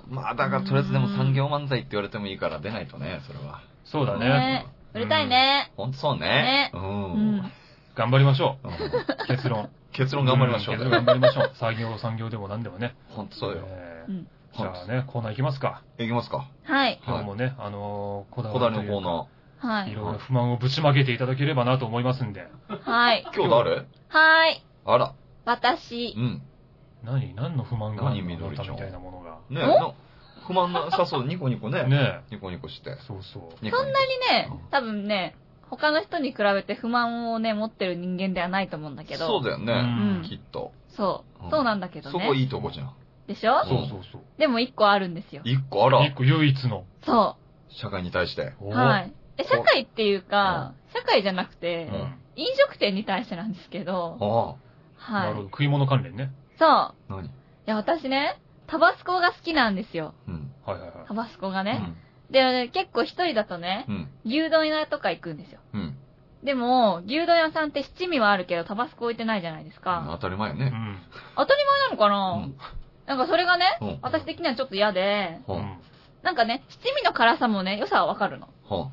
[0.09, 3.63] まあだからとりあえずでも産業漫才って言われてもいいから出ないとね、それは。
[3.85, 4.29] そうだね。
[4.29, 5.73] ね売れたいね。
[5.77, 6.71] ほんとそうねね。
[6.73, 6.79] う。
[6.79, 7.53] うんん。
[7.97, 9.27] 頑張りましょう。
[9.27, 9.69] 結論。
[9.93, 10.77] 結論頑張りましょう。
[10.77, 11.53] ん結論頑張りましょう。
[11.59, 12.95] 産業、産業でも何でもね。
[13.09, 13.65] ほんとそうよ。
[13.67, 15.83] えーうんじゃあね、コーナー行きますか。
[15.99, 16.49] いきますか。
[16.63, 16.99] はい。
[17.07, 19.27] 今日もね、あのーこだこだわりのコーナ
[19.59, 22.47] はいいろいろ不満をぶちまけていただければなと思いますんで。
[22.69, 23.25] はい。
[23.27, 23.35] ー。
[23.35, 23.87] 今日誰？
[24.09, 24.65] はい。
[24.85, 25.15] あら。
[25.45, 26.43] 私う、ん。
[27.05, 27.35] 何？
[27.35, 28.09] 何の不満が？
[28.09, 29.39] あるの何みどりちゃんみたいなものが。
[29.51, 29.67] ねお？
[29.81, 29.95] な
[30.47, 31.85] 不満なさそう、ニコニコね。
[31.89, 32.97] ねニコニコしてえ。。
[33.07, 33.43] そうそう。
[33.59, 33.93] そんなに
[34.31, 35.35] ね、多分ね、
[35.69, 39.27] 他の人に比べて不満をね、持ってる人間ではないと思うんだけど。
[39.27, 39.77] そうだよね、う
[40.21, 40.73] んきっと。
[40.89, 42.41] そううんそうなんだけどそこね。
[42.41, 42.95] いいとこじゃん。
[43.27, 43.65] でしょ？
[43.65, 44.21] そうそうそう。
[44.39, 45.43] でも一個あるんですよ。
[45.45, 46.85] 一個あら一、個唯一の。
[47.05, 47.37] そ
[47.69, 48.55] 社会に対して。
[48.61, 48.71] う。
[48.71, 49.13] はい。
[49.39, 55.49] え、社会っていうか、社会じゃなくいて、うん飲食店に対してなんですけど、あはいなるほど。。
[55.49, 56.33] 食い物関連ね。
[56.59, 56.69] そう。
[56.69, 56.95] あ。
[57.09, 57.25] 何？
[57.25, 57.31] い
[57.65, 60.13] や、私ね、タバスコが好きなんですよ。
[60.29, 60.53] うん。
[60.67, 61.07] はいはいはい。
[61.09, 61.95] タバスコがね。
[62.29, 62.33] うん。
[62.33, 64.11] で、結構一人だとねう、ん。
[64.27, 65.61] 牛丼屋とか行くんですよ。
[65.73, 65.97] うん。
[66.45, 70.07] でも、牛丼屋さんって七味はあるけど、タバスコ置いてないじゃないですか。
[70.11, 70.67] 当たり前よね。
[70.67, 70.99] うん。
[71.37, 72.59] 当たり前なのかな、うん
[73.07, 75.79] なんかそれがね、うん私的にはちょっと嫌で、はうん。
[76.27, 78.49] なんかね、七味の辛さもね、良さはわかるの。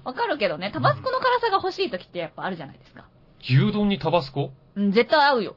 [0.06, 3.06] わかるけどね、タバスコの辛さが欲しい時ってやっぱあるじゃないですか。
[3.42, 4.52] 牛丼にタバスコ？
[4.76, 5.56] うん、絶対合うよ。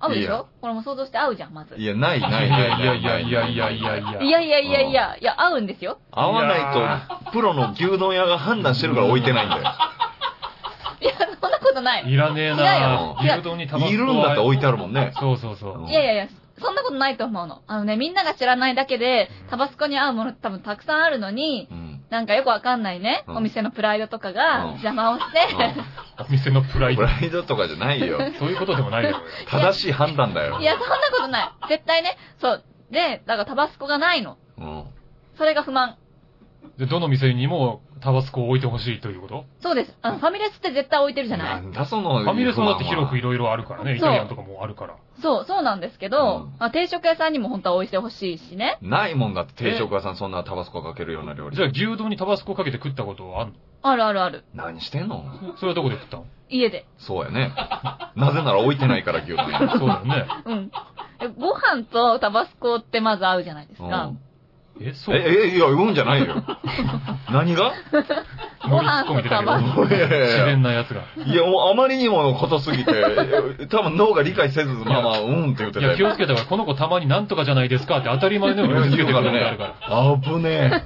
[0.00, 0.48] 合うでしょ？
[0.60, 1.74] これも想像して合うじゃん、まず。
[1.74, 1.78] あ。
[1.78, 4.22] いや、ないいないやないないいやいやいやいやいやいや。
[4.22, 5.98] いやいやいやいや、いや、合うんですよ。
[6.12, 9.62] 合わないと、プロの牛丼屋が判断してるから置いてないんだよ。
[11.00, 12.12] いや、そんなことない。
[12.12, 12.76] いらねえいやな
[13.22, 15.12] いや牛丼にタバスコいるんだって置いてあるもんね。
[15.18, 15.78] そうそうそう。
[15.78, 16.28] うんいやいやいや、
[16.60, 17.62] そんなことないと思うの。
[17.66, 22.04] あのね、みんなが知らないだけで、タバスコに合うもの多分たくさんあるのに、うん。
[22.10, 25.38] なんかよくわかんないね、うんお店のプライドとかうんが邪魔をして、
[26.18, 27.02] お店のプライド。
[27.02, 28.18] プライドとかじゃないよ。
[28.38, 29.20] そういうことでもないよ。
[29.50, 30.64] 正しい判断だよい。
[30.64, 31.68] や、そんなことない。
[31.68, 32.64] 絶対ね、そう。
[32.90, 34.38] で、だからタバスコがないの。
[34.58, 34.84] うん。
[35.36, 35.96] それが不満。
[36.78, 39.44] で、どの店にもタバスコを置いてほしいということ？
[39.60, 39.96] そうです。
[40.02, 42.20] あの、ファミレスって絶対置いてるじゃなないんだその。
[42.22, 43.30] ファミレスもだって広くいろ。
[43.30, 43.96] ろいろあるからね。
[43.96, 44.96] イそうタリアンとかもあるから。
[45.20, 48.78] そう、そうなんですけど、うんまあ、定食屋さんにも本当は置いてほしいしね。
[48.82, 51.56] ないもんだって定食屋さんそんなタバスコかけるような料理。
[51.56, 53.54] じゃあ牛丼にタバスコかけて食ったことはあんの？
[53.82, 54.44] あるあるある。
[54.54, 55.24] 何してんの？
[55.56, 56.86] それはどこで食ったの家で。
[56.98, 57.52] そうやね。
[58.16, 59.70] なぜなら置いてないから牛丼屋。
[59.78, 60.26] そうだよね。
[60.46, 60.70] うん。
[61.20, 64.04] えご飯とタバスコってまず合うじゃないですか。
[64.06, 64.20] うん
[64.80, 65.16] え、そう？
[65.16, 66.42] え、え、いや、うんじゃないよ。
[67.30, 67.72] 何が？
[68.68, 69.60] ご飯とタバ。
[69.60, 71.02] いやいやいや自然なやつが。
[71.24, 72.92] いや、もうあまりにもことすぎて、
[73.70, 75.88] 多分脳が理解せず、まあまあ、うんって言ってたよ。
[75.88, 79.74] いや、気をつけたから、この子たまになんとかじゃないですかって当たり前のように押し付けてくるから。
[79.82, 80.82] あぶね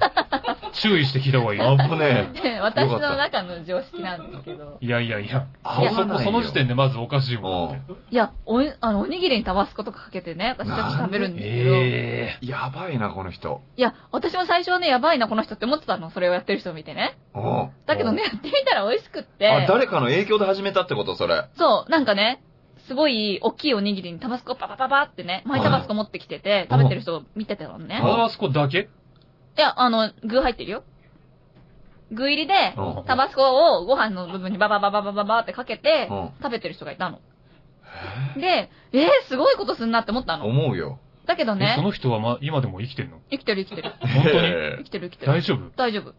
[0.73, 1.63] 注意して聞いた方がいいえ。。
[1.63, 4.77] あぶねで私の中の常識なんですけど。
[4.81, 5.45] いやいやいや。
[5.63, 7.95] そこ、その時点でまずおかしいもん。
[8.09, 11.75] いや、おい、あの、おにぎりにタバスコとかかけてね、私たち食べるんですけど。
[11.75, 12.45] ええ。
[12.45, 13.61] やばいな、この人。
[13.77, 16.09] いや、私も最初はね、やばいな、この人って思ってたの。
[16.09, 17.17] それをやってる人を見てね。
[17.35, 19.49] うんだけどね、やってみたら美味しくって。
[19.49, 21.15] あ、誰かの影響で始めたってこと？
[21.15, 21.45] それ。
[21.57, 22.41] そう、なんかね、
[22.87, 28.01] すごい大きいおにぎりにタバスコパパパパってね、マイタバスコ持ってきてて、食べてる人を見てたのねー。。
[28.01, 28.79] タバスコだけ？
[28.79, 30.83] いや、あの、具入ってるよ。
[32.11, 37.19] 具入りで、うんタバスコをご飯の部分にバババババババってかけてうん、食べてる人がいたの。
[38.35, 40.45] で、えー、すごいことすんなって思ったの。
[40.45, 40.99] 思うよ。
[41.25, 41.71] だけどね。
[41.73, 43.19] えそ、の人はま、今でも生きてんの？
[43.31, 43.91] 生きてる生きてる。
[44.01, 44.47] 本当に？
[44.47, 45.31] え生きてる生きてる。
[45.31, 45.69] 大丈夫？
[45.75, 46.13] 大丈夫。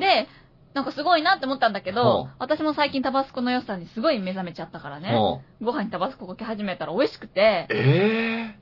[0.00, 0.28] で、
[0.74, 5.10] なんかすごいなって思ったんだけうどん、私も最近タバスコの良さにすごい目覚めちゃったからね。
[5.60, 5.64] う。
[5.64, 8.54] んご飯にタバスコかけ始めたら美味しくて、え。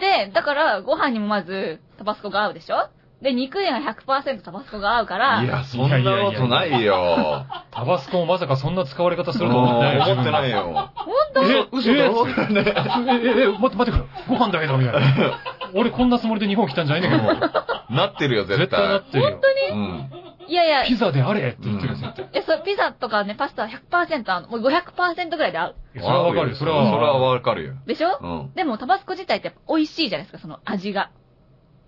[0.00, 2.88] で、だからご飯にもまずタバスコが合うでしょ？
[3.24, 7.46] で、肉には100%タバスコが合うから、えいや、そんなことないよ。
[7.70, 10.12] タバスコもまさかそんな使われ方すうんると思ってないよ。
[10.12, 10.90] 思ってないよ。
[10.94, 11.42] 本当？
[11.42, 12.26] え、嘘だろ？
[12.28, 14.04] ええ、え、え、待って待ってくれ。
[14.28, 15.40] ご飯だけど、みたいな。
[15.74, 17.94] 俺こんなつもりで日本来たんじゃないんだけど。
[17.96, 19.10] なってるよ、絶絶対なっ対。
[19.12, 19.40] てるよ。
[19.72, 20.10] うん。
[20.46, 22.28] いやいや、いピザであれって言ってるよ、絶対。
[22.30, 24.48] や、そう、ピザとかね、パスタは100%合うの？
[24.48, 25.74] もう500%ぐらいで合う。
[25.94, 26.56] いやそれはわかるよ。
[26.56, 26.84] それは。
[26.92, 27.72] それはわかるよ。
[27.86, 28.18] でしょ？
[28.20, 28.52] うん。
[28.54, 31.08] でもタバスコ自体ってやっぱ美味しいじゃないですか、その味が。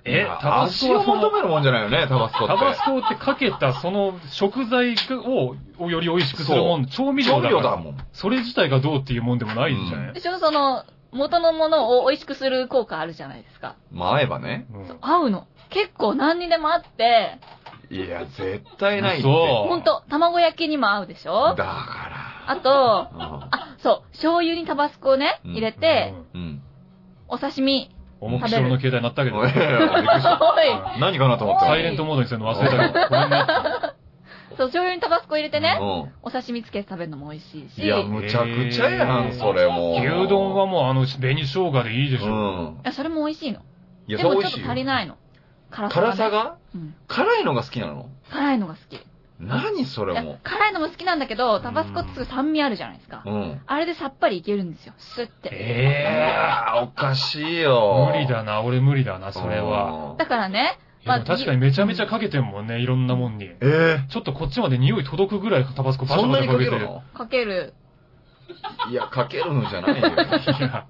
[0.06, 2.54] えまあタバスコ味を求めるもんじゃないよね、タバスコって。
[2.54, 7.62] タバスコってかけたその食材ををより美味しくするもん、調味料調味だから。
[7.62, 7.96] 料だもん。
[8.12, 13.76] それ自体がどうっていうもんでもないじゃない、でしょその、元のものを美味しくする効果あるじゃないですか。
[13.90, 14.66] まあ、合えばね。
[14.72, 15.46] うん合うの。
[15.70, 17.38] 結構何にでもあって、
[17.90, 19.22] いや、絶対ないって。
[19.22, 23.48] そうほんと、卵焼きにも合うでしょだかあと、ら。
[23.50, 26.40] あ、そう、醤油にタバスコをね、うん入れて、うん。
[26.40, 26.62] うん。
[27.28, 27.90] お刺身。
[28.20, 29.42] 重くしろの携帯になったけど
[30.98, 33.44] 何かなと思ったサイレントモードにするの忘れたけど、ごめんね。
[34.56, 37.82] そう、醤油にタバスコ入れてね、うお刺身つけて食べるのも美味しいし。
[37.82, 37.84] ん。
[37.84, 40.00] いや、むちゃくちゃやん、それもう。
[40.00, 42.26] 牛丼はもうあの、紅生姜でいいでしょ。
[42.26, 42.78] うん。
[42.82, 43.60] いやそれも美味しいの？
[44.06, 44.58] いや、でもちょっと。
[44.60, 45.16] 足りないの。
[45.70, 46.56] 辛さが。
[47.08, 48.08] 辛いのが好きなの？
[48.30, 48.98] 辛いのが好き。
[49.38, 50.38] 何そいやれも。
[50.42, 53.22] 辛いのも好きなんだけど、タバスコって酸味あるじゃないですか。
[53.26, 53.60] うん。
[53.66, 54.94] あれでさっぱりいけるんですよ。
[54.96, 55.48] スッて。
[55.48, 56.26] いえ
[56.74, 58.10] やー、おかしいえよ。
[58.12, 60.10] 無理だな、俺無理だな、それは。
[60.12, 60.16] うん。
[60.16, 63.50] だからね、いやでも確かにめちゃめちゃかけてんもんね、いろんなもんに。
[63.60, 66.70] えちょっとこっちまで匂い届くぐらいタバスコー、パシャパシャかけてる。
[66.70, 67.02] かけるの？
[67.14, 67.74] かける。
[68.90, 70.08] いや、かけるのじゃないよ。
[70.08, 70.10] い
[70.62, 70.86] や、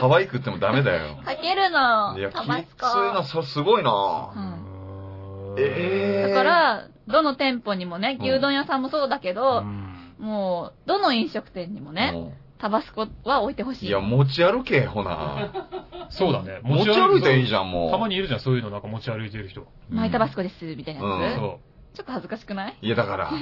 [0.00, 1.16] 可愛くってもダメだよ。
[1.24, 2.16] かけるの。
[2.16, 3.22] いや、きタバスついな、コ。
[3.24, 13.88] それすごいなうんええだから、どの店舗にもね、うん牛丼屋さんもそうだけうど、んもう、どの飲食店にもね、うんタバスコは置いてほしい。
[13.88, 15.50] いや、持ち歩け、ほな。
[16.10, 16.60] そうだね。
[16.62, 17.90] 持ち歩いていいゃじゃん、もう。
[17.90, 19.62] たまにいるじゃん、そういうのなんか持ち歩いてる人。
[19.62, 21.34] うんマイタバスコです、みたいなやつ。
[21.34, 21.60] うんそ
[21.94, 22.76] ちょっと恥ずかしくない？
[22.80, 23.40] いや、だから、もう。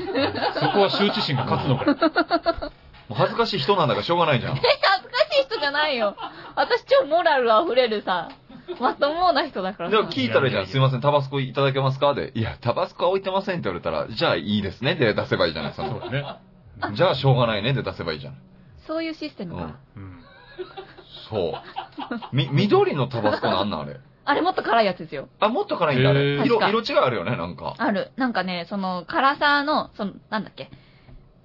[0.54, 1.96] そこは羞恥心が勝つのかよ。
[3.10, 4.56] う恥ずかしい人なんだからしょうがないじゃん。
[4.58, 6.16] え、恥ずかしい人じゃないよ。
[6.56, 8.30] 私超モラル溢れるさ、
[8.78, 9.96] まともな人だからさ。
[9.96, 10.66] でも聞いたらいいじゃん。
[10.66, 12.14] すいません、タバスコいただけますか？
[12.14, 12.32] で。
[12.34, 15.90] いや、タバスコは置いてませんって言われたら、じゃあいいですねで出せばいいじゃない、その。
[15.90, 16.24] そうだね。
[16.94, 18.34] じゃあしょうがないねで出せばいいじゃん。
[18.86, 19.76] そういうシステムか。
[19.96, 20.20] うんうん。
[21.28, 21.52] そう。
[22.32, 23.96] み、緑のタバスコなんなんあれ？
[24.24, 25.28] あれもっと辛いやつですよ。
[25.40, 26.44] あ、もっと辛いんだ、あれ。
[26.44, 27.74] 色、色違いあるよね、なんか。
[27.78, 28.12] ある。
[28.16, 30.70] なんかね、その辛さの、その、なんだっけ、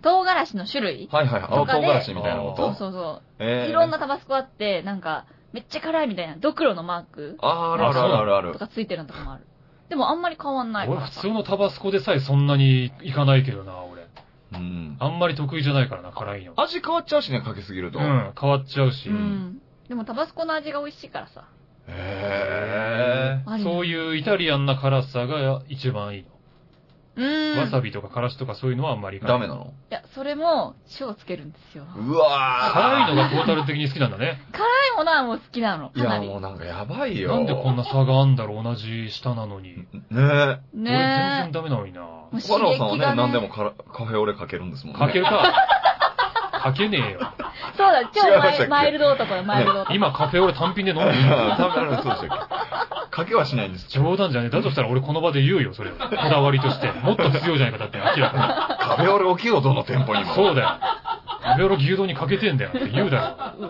[0.04, 1.52] 唐辛子の種類はいはいはい。
[1.52, 3.70] 青唐辛子みたいなこそうとそうそえう。
[3.70, 7.38] いろんなタバスコあって、なんか、めっちゃ辛いみたいな、ドクロのマーク？
[7.40, 8.60] あーあるあるあるあるあると。
[8.60, 9.46] かついてるのとかもある。
[9.88, 11.02] でもあんまり変わんないか俺。
[11.06, 14.06] 普通のタバスコでさえそんなにいかないけどな、俺。
[14.54, 14.98] うん。
[15.00, 16.52] あんまり得意じゃないからな、辛いの。
[16.58, 18.00] 味変わっちゃうしね、かけすぎると。
[18.02, 19.14] へうん、変わっちゃうしう。
[19.14, 19.62] ん。
[19.88, 21.46] でもタバスコの味が美味しいからさ。
[21.88, 23.42] え。
[23.46, 26.35] ありそういうイタリアンな辛さが一番いいの。
[27.16, 27.60] うーん。
[27.60, 29.40] わさびとかからしとかそういうのはあんまりいかない。
[29.40, 29.74] ダメなの？
[29.90, 31.86] いや、それも、塩つけるんですよ。
[31.96, 34.42] うわ辛いのがトータル的に好きなんだね。
[34.52, 35.92] 辛いものはもう好きなの。
[35.92, 36.28] ーいや、かなり。
[36.28, 37.36] もうなんかやばいよ。
[37.36, 39.78] なんでこんな差があんだろう、同じ舌なのに。
[39.78, 40.18] ねえ。
[40.18, 42.02] 俺全ね然ダメなのにな。
[42.02, 45.00] もうさんはね、何でもカラカフェオレかけるんですもんね。
[45.00, 45.54] かけるか。
[46.66, 47.20] かけねえよ。
[47.78, 49.94] そうだ、超マイマイルド男だ、マイルド男。
[49.94, 52.48] 今カフェオレ単品で飲んでるいや多分そうでしたっ
[53.12, 53.16] け？
[53.16, 53.88] かけはしないんです。
[53.90, 54.50] 冗談じゃねえ。
[54.50, 55.92] だとしたら俺この場で言うよ、それ。
[55.92, 56.92] こだわりとして。
[56.92, 60.26] もっと強いじゃないか、だって明らかカフェオレ置きよ、どの店舗にに。
[60.26, 60.34] も。
[60.34, 60.68] そうだよ。
[61.44, 63.70] カフェオレ牛丼にかけてんだよって言うだろ。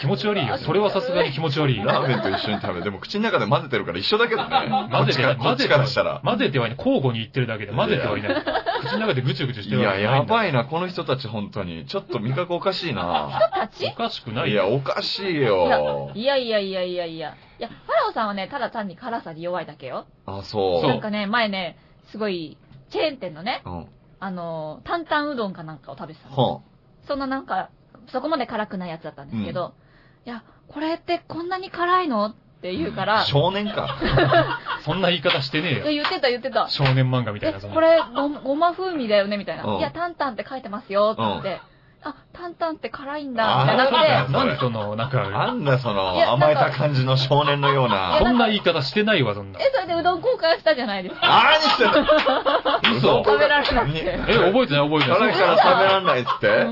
[0.00, 0.56] 気持ち悪いよ。
[0.58, 1.84] それはさすがに気持ち悪いよ。
[1.84, 2.84] ラーメンと一緒に食べる。
[2.84, 4.48] でも口の中で混ぜてるから一緒だけどね。
[4.90, 5.36] 混ぜてない。
[5.36, 6.20] こっちからしたら。
[6.24, 6.78] 混ぜてはいない。
[6.78, 8.44] 交互に言ってるだけで混ぜてはいない。
[8.80, 11.84] 口の中でぐちゅぐちゅしいてるわや、けいんだやばいな、この人たち本当に。
[11.86, 13.50] ちょっと味覚おかしいな。
[13.52, 13.86] たち？
[13.86, 14.74] おかしくないいや、よ。
[14.74, 16.10] おかしいよ。
[16.14, 17.34] いやいやいやいやいや。
[17.58, 20.06] いや、ファラオさんはね、ただ単に辛さに弱いだけよ。
[20.26, 20.86] あ、そう。
[20.86, 21.78] なんかね、前ね、
[22.10, 22.56] すごい、
[22.90, 23.86] チェーン店のね、うん。
[24.18, 26.36] あの、担々うどんかなんかを食べてたの。
[26.36, 26.60] は
[27.06, 27.70] そんななんか、
[28.08, 29.74] そこまで辛くないやつだったんですけど、
[30.26, 32.26] いや、これってこんなに辛いの？
[32.26, 33.96] って言うから、少年か。
[34.84, 35.90] そんな言い方してねえよ。
[35.90, 36.68] いや言ってた言ってた。
[36.68, 37.74] 少年漫画みたいえ、な。
[37.74, 39.64] これご、ごま風味だよねみたいな。
[39.64, 41.60] うんいや、タンタンって書いてますよって言って、
[42.02, 48.16] あ、タンタンって辛いんだ、あーみたいになって、なんでその、なんか、なんだその甘えた感じの少年のような。
[48.18, 49.60] そんな言い方してないわ、そんな。
[49.60, 51.26] え、それでうどん交換したじゃないですか。
[51.26, 51.84] 何して
[52.90, 54.00] んの嘘食べられなくて。
[54.28, 55.18] え、覚えてない覚えてない。
[55.18, 56.64] 辛いから食べらんないっつって。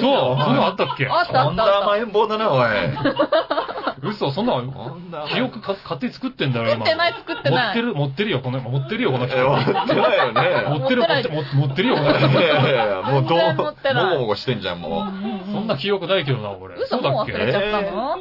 [0.00, 1.06] そう、そんなのあったっけ？
[1.06, 2.64] あったあとんだったあっ甘えん坊だな、おい。
[4.02, 6.74] 嘘、そんなのとんだ甘え記憶か勝手に作ってんだろ、た。
[6.74, 6.86] 今。
[6.86, 7.66] 作ってない作ってない。
[7.66, 9.36] 持ってる、持ってるよ、この、持ってるよ、この人。
[9.36, 10.64] え、持ってないよね。
[10.78, 12.40] 持ってる、持ってる、持ってるよ、このい人。
[12.40, 15.06] やいやいや、もうどう、全然持ってないもごもごしてんじゃん、も
[15.52, 16.74] そんな記憶ないけどな、俺。
[16.76, 18.16] 嘘そうだっけもう忘れちゃったの、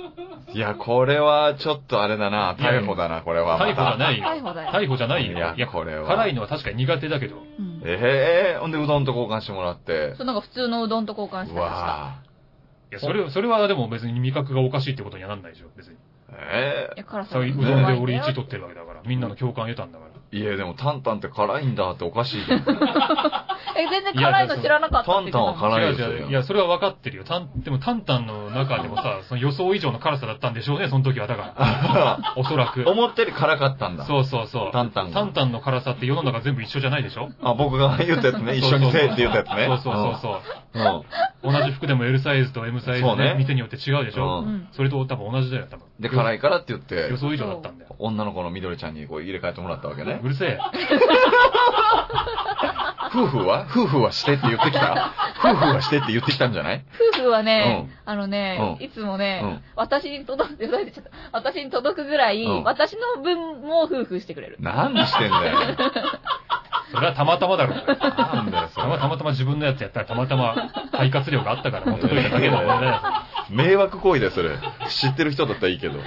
[0.54, 0.58] う。
[0.58, 3.60] いや、これはちょっとあれだな、逮捕だな、これは。
[3.60, 4.26] 逮捕じゃないよ。
[4.26, 5.38] 逮捕だよ逮捕じゃないよ。
[5.38, 7.38] いやいや、これは辛いのは確かに苦手だけど。
[7.38, 10.14] うんええほんでうどんと交換してもらって。
[10.16, 11.76] そう、なんか普通のうどんと交換しうてました。
[11.78, 12.12] わ
[12.92, 15.96] いや、それ、それはでも別に味覚がおかしいってことにはなんないでしょ、別に。
[15.96, 19.02] ぁえいや、辛さそういううどんで俺1位取ってるわけだから。
[19.06, 20.11] みんなの共感得たんだから。
[20.34, 22.60] えいや、でもタンタンって辛いんだっておかしいじゃん。
[23.78, 26.28] え、全然辛いの知らなかったタンタンは辛いですよ。
[26.30, 27.24] いや、それは分かってるよ。
[27.24, 31.28] たん、でも、タンタンの中でもさ、その予想以上の辛さだったんでしょうね、その時は。
[31.28, 32.34] だから。
[32.38, 32.84] おそらく。
[32.90, 34.06] 思ったより辛かったんだ。
[34.06, 34.72] そうそうそう。
[34.72, 37.30] タンタンがタンタンの辛さって世の中全部一緒じゃないでしょ？
[37.44, 38.56] あ、僕が言ったやつね。
[38.58, 39.66] 一緒にせえって言ったやつね。
[39.68, 40.42] そうそうそう
[40.74, 41.06] そ
[41.44, 41.52] う。
[41.52, 44.44] 同じ服でも L サイズと M サイズねで店によって違うでしょ？
[44.72, 45.86] それと多分同じだよ、多分。
[46.00, 47.96] で、辛いからって言って予、想以上だったんだよ。
[48.00, 50.30] 女の子のみどりちゃんにこう入れ替えてもらったわけねう。
[50.30, 50.60] るせえ。
[53.14, 53.66] 夫婦は？
[53.70, 55.12] 夫婦はしてって言ってきた？
[55.44, 56.86] 夫婦はしてって言ってきたんじゃない？
[57.14, 60.70] 夫婦はね、あのね、うんいつもね、うん私に届く、
[61.34, 64.58] 私に届くぐらい、うん私の分も夫婦してくれる。
[64.60, 65.58] 何してんだよ。
[66.94, 67.74] それはたまたまだろ。
[67.76, 68.84] なんだよ、それ。
[68.84, 70.54] たまたまたま自分のやつやったらたまたま
[70.92, 73.00] 肺活量があったから、もう届いただけだもんね。
[73.50, 74.50] 迷惑行為だよ、それ。
[74.90, 76.00] 知ってる人だったらいいけど。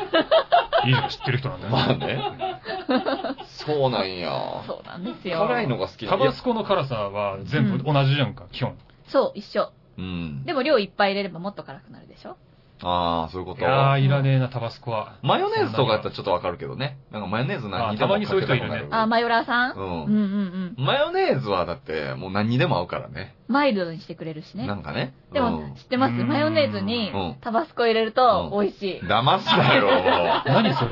[0.85, 1.73] いいじゃん、知ってる人なんだよ。
[1.73, 2.61] まあね。
[3.67, 4.63] そうなんや。
[4.67, 5.39] そうなんですよ。
[5.39, 8.77] 辛いのが好きタバスコの辛さは全部同じじゃんか、基本。
[9.09, 9.71] そう、一緒。
[9.99, 10.45] うん。
[10.45, 12.37] でも量いっぱい入れればもっと辛くなるでしょ？
[12.83, 13.61] ああ、そういうこと？
[13.61, 15.15] いやー、いらねえな、タバスコは。
[15.23, 16.99] マヨネーズとかやったらちょっとわかるけどね。
[17.13, 19.73] なんかマヨネーズ何にでもあたまにそういう人いるあ、マヨラーさん？
[19.77, 19.87] ううんん。
[19.87, 20.85] うんうん。
[20.85, 23.35] マヨネーズはだってもう何にでも合うからね。
[23.47, 24.75] マイルドにしてくれるしねな。
[24.75, 25.13] んかね。
[25.33, 26.13] でも、知ってます？
[26.13, 29.01] うんマヨネーズにうんタバスコ入れるとうん美味しい。
[29.01, 29.89] うん、騙すなよ。
[30.47, 30.91] 何それ？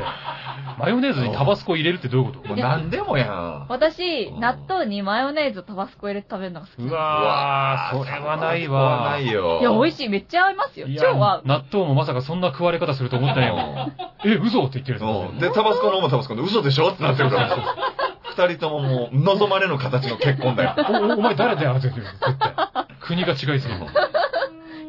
[0.78, 2.54] マヨネーズにタバスコ入れるってどういうこもと？
[2.54, 3.66] う何でもやん。
[3.68, 6.86] 私、うん納豆にマヨネーズタバスコ入れて食べるのが好き。
[6.86, 9.08] うわー、それはないわ。
[9.12, 9.58] ないよ。
[9.60, 10.08] いや、美味しい。
[10.10, 10.86] めっちゃ合いますよ。
[10.88, 11.42] いや超合う。
[11.46, 13.56] 納豆もまさかそんな食われ方すると思ってないよ。
[14.26, 15.38] え、嘘って言ってるうん。
[15.38, 16.90] で、タバスコのもタバスコで嘘でしょ？
[16.90, 17.56] ってなってるから。
[18.36, 20.74] 二人とももう、望まれぬ形の結婚だよ。
[20.88, 22.86] おおお前誰だよ、絶対。
[23.00, 23.80] 国が違いすぎる。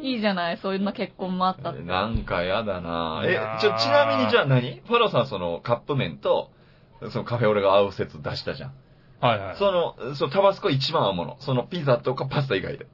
[0.02, 0.58] いいじゃない。
[0.58, 1.82] そういうの結婚もあったって。
[1.82, 4.82] なんかやだないやーえ、ちょ、ちなみにじゃあ何？
[4.86, 6.50] ファローさんそのカップ麺と、
[7.10, 8.72] そのカフェオレが合う説出したじゃん。
[9.20, 9.56] はいはい。
[9.56, 11.36] その、そのタバスコ一番合うもの。
[11.40, 12.86] そのピザとかパスタ以外で。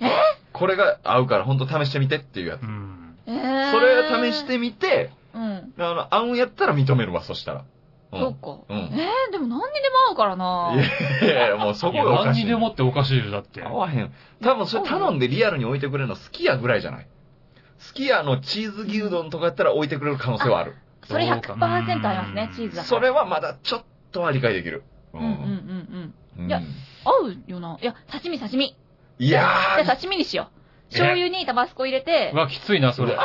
[0.00, 0.10] え？
[0.52, 2.62] これが合うから本当試してみてっていうやつ。
[2.62, 3.16] うん。
[3.26, 5.72] えー、それ試してみて、うん。
[5.78, 7.64] あの、合うんやったら認めるわ、そしたら。
[8.10, 8.58] うんそうか。
[8.68, 12.40] うんえー、でも何にでも合うからないやいやいや、もうそこがおかしい。
[12.40, 13.62] 何にでもっておかしいよ、だって。
[13.62, 14.12] 合わへん。
[14.42, 17.06] 多分それ頼んでリアルに置いてくれるの好きやぐらいじゃない？
[17.06, 20.74] 好きやのチーズ牛丼とかやったら置いてくれる可能性はある。
[21.06, 22.84] それそうか100%ありますね、チーズだから。
[22.84, 24.82] それはまだちょっとは理解できる。
[25.14, 26.14] ううんうんうんうん。
[26.38, 26.60] うんいや
[27.04, 27.78] 合うよな。
[27.82, 28.76] いや、刺身刺身。
[29.18, 30.90] いやじゃあー、刺身にしよう。
[30.90, 33.16] 醤油にタバスコ入れてう、わ、きついな、それ。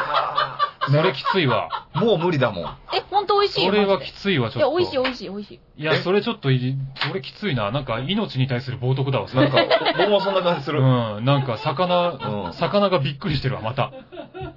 [0.87, 1.87] あそれきついわ。
[1.93, 2.65] ーもう無理だもん。
[2.93, 3.65] え、ほんと美味しい？
[3.65, 3.71] よ。
[3.71, 4.77] それはマジきついわ、ちでいや、ょっと。
[4.79, 5.81] 美味しい美味しい美味しい。
[5.81, 6.77] いや、それちょっといい、
[7.07, 7.71] それきついな。
[7.71, 10.81] なんか、命に対する冒涜だわ、それなんか、僕もそんな感じする。
[10.81, 12.09] うん、なんか、魚、
[12.47, 13.91] うん魚がびっくりしてるわ、また。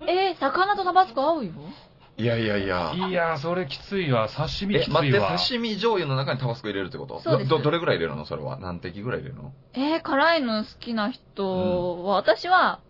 [0.08, 1.52] えー、魚とタバスコ合うよ？
[2.18, 2.94] いやいやいや。
[2.94, 4.30] いやー、それきついわ。
[4.30, 5.36] 刺身えき、つ待って、いわ。
[5.38, 7.20] 刺身醤油の中にタバスコ入れるってこと？
[7.20, 8.24] そうですど、どれぐらい入れるの？
[8.24, 8.58] それは。
[8.58, 9.52] 何滴ぐらい入れるの？
[9.74, 12.80] えー、辛いの好きな人は、私は、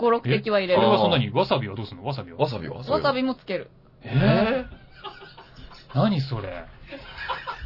[0.00, 0.80] 5、6滴は入れる。
[0.80, 2.04] それわはそんなに、わさびはどうすんの？
[2.04, 2.38] わさびは？
[2.38, 2.82] わさびは？
[2.82, 3.70] それはさびもつける。
[4.02, 4.66] えー、
[5.94, 6.64] 何それ？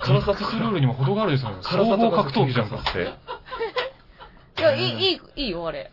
[0.01, 1.51] 辛さとルールにも程があるですよ。
[1.63, 2.77] 総辛さと格闘技じゃんか。
[2.77, 5.91] っ ていや、いい、いい、いいよ、あれ。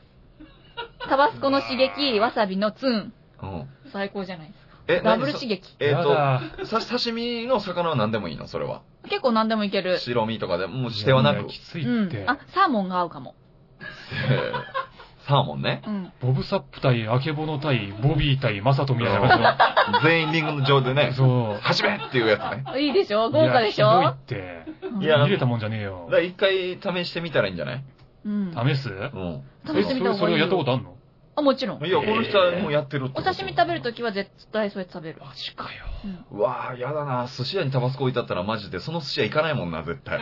[1.07, 3.13] タバスコの刺激、わさびのツン。
[3.41, 3.69] うん。
[3.91, 5.11] 最高じゃないですえ、か。
[5.11, 5.75] ダブル何刺激。
[5.79, 8.47] えっ、と、さ、刺身の魚は何でもいいの？
[8.47, 8.81] それは。
[9.09, 9.97] 結構何でもいける。
[9.99, 11.45] 白身とかでもうしてはないくや。
[11.45, 12.23] きつういって。
[12.23, 12.29] ん。
[12.29, 13.35] あ、サーモンが合うかも。
[15.31, 15.81] えーサーモンね。
[15.87, 16.11] うん。
[16.21, 21.13] ボブサップ対アケボノ対ボビー対マサトみたいな感全員リングの上でね。
[21.15, 21.59] そう。
[21.61, 22.41] 始めっていうやつ
[22.73, 22.81] ね。
[22.81, 23.29] いいでしょ？
[23.29, 24.65] 豪華でしいやひどいょって。
[24.93, 26.17] うんいや見れたもんじゃねえよだか。
[26.17, 27.83] ら一回試してみたらいいんじゃない？
[28.25, 28.53] うん。
[28.53, 28.89] 試す？
[28.89, 29.43] うん。
[29.65, 30.11] 試してみた。
[30.11, 30.95] えそれそれをやったことあんの？
[31.33, 31.85] あ、もちろん。
[31.85, 33.33] いや、この人はもうやってるっておこと。
[33.33, 35.21] 刺身食べるときは絶対それ食べる。
[35.25, 35.69] マジかよ。
[36.31, 36.39] うん。
[36.39, 40.19] うわぁ、やだな寿司屋にタバスコ置いてあったらマジで、その寿司屋行かないもんな、絶対。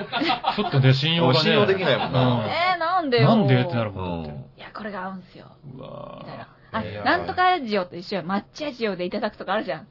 [0.55, 1.39] ちょっとね、信用がね。
[1.39, 3.24] 信用できないもんなえー、なんでうん。
[3.24, 3.30] よ。
[3.30, 4.45] なんでってなるうもんだっん。
[4.74, 5.45] これが合うんすよ。
[5.45, 5.78] て。
[5.78, 6.43] うわみたいな。
[6.43, 8.24] ぁあいや、なんとか塩と一緒よ。
[8.24, 9.88] 抹茶塩でいただくとかあるじゃん。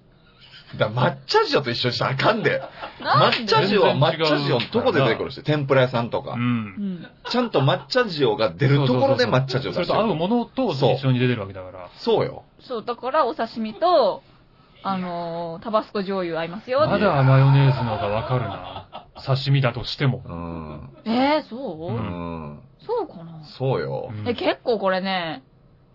[0.76, 2.60] だから抹茶塩と一緒にしたらあかんで。
[3.00, 6.34] 抹茶塩は抹茶塩どこで出てくるし、天ぷら屋さんとかう。。
[6.34, 6.66] うん
[7.00, 7.08] ん。
[7.30, 9.86] ちゃんと抹茶塩が出るところで抹茶塩それ出してる。
[9.86, 11.90] と合うものとそう一緒に出てるわけだから。
[11.96, 12.44] そうよ。
[12.60, 14.22] そう、だからお刺身と、
[14.82, 16.80] あのー、タバスコ醤油合いますよ。
[16.80, 18.87] まだマヨネーズの方がわかるな。
[19.24, 20.22] 刺身だとしても。
[20.24, 20.90] うん。
[21.04, 22.60] えー、そう、うん。
[22.80, 23.44] そうかな？
[23.58, 24.10] そうよ。
[24.10, 25.42] うんえ、結構これね、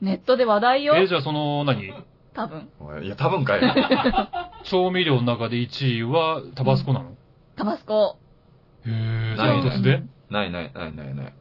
[0.01, 0.95] ネットで話題よ。
[0.95, 1.93] え、じゃあその、何？
[2.33, 2.69] 多分。
[3.03, 3.61] いや、多分かい。
[4.65, 7.11] 調味料の中で1位はタバスコなの、
[7.55, 8.17] タバスコ。
[8.85, 9.95] へぇー、ないダントツで？
[9.95, 11.33] うんないないないないない。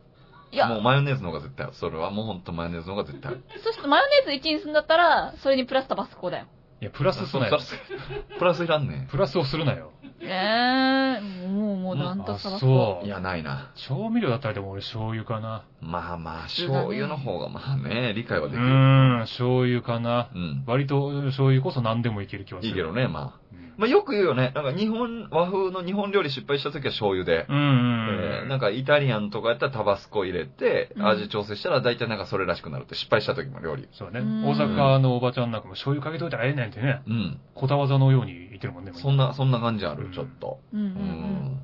[0.50, 1.74] いや、もうマヨネーズの方が絶対ある。
[1.76, 3.42] それはもうほんとマヨネーズの方が絶対ある。
[3.64, 6.46] そしてマヨネーズ1にするんだったら、それにプラスタバスコだよ。
[6.82, 7.60] いや、プラスすなよ。
[8.40, 9.92] プラスいらんねプラスをするなよ。
[10.20, 13.00] えー、もう、もう、なんとあタバスそコ。
[13.04, 13.70] ういや、ないな。
[13.76, 15.62] 調味料だったらでも俺醤油かな。
[15.82, 18.64] まあまあ、醤油の方がまあね、理解はうできる。
[18.64, 20.30] ーん、醤油かな。
[20.32, 20.62] うん。
[20.64, 22.68] 割と醤油こそ何でもいける気はする。
[22.68, 23.40] いいけどね、まあ。
[23.52, 23.74] うん。
[23.76, 24.52] まあよく言うよね。
[24.54, 27.46] なんか日本、和風の日本料理失敗した時は醤油で。
[27.48, 28.08] うんうん。
[28.42, 33.88] えーなんかイタリアンとかやったらタバスコ入れて、うん味調整したら大体なんかそれらしくなるって失敗した時も料理。
[33.92, 34.20] そうね。
[34.20, 37.02] うん大阪のおばちゃんなんかも醤油かけといたらええねんってね。
[37.08, 37.40] うん。
[37.54, 38.92] ことわざのように言ってるもんね。
[38.94, 40.60] そんな、そんな感じある、うんちょっと。
[40.72, 41.58] うん。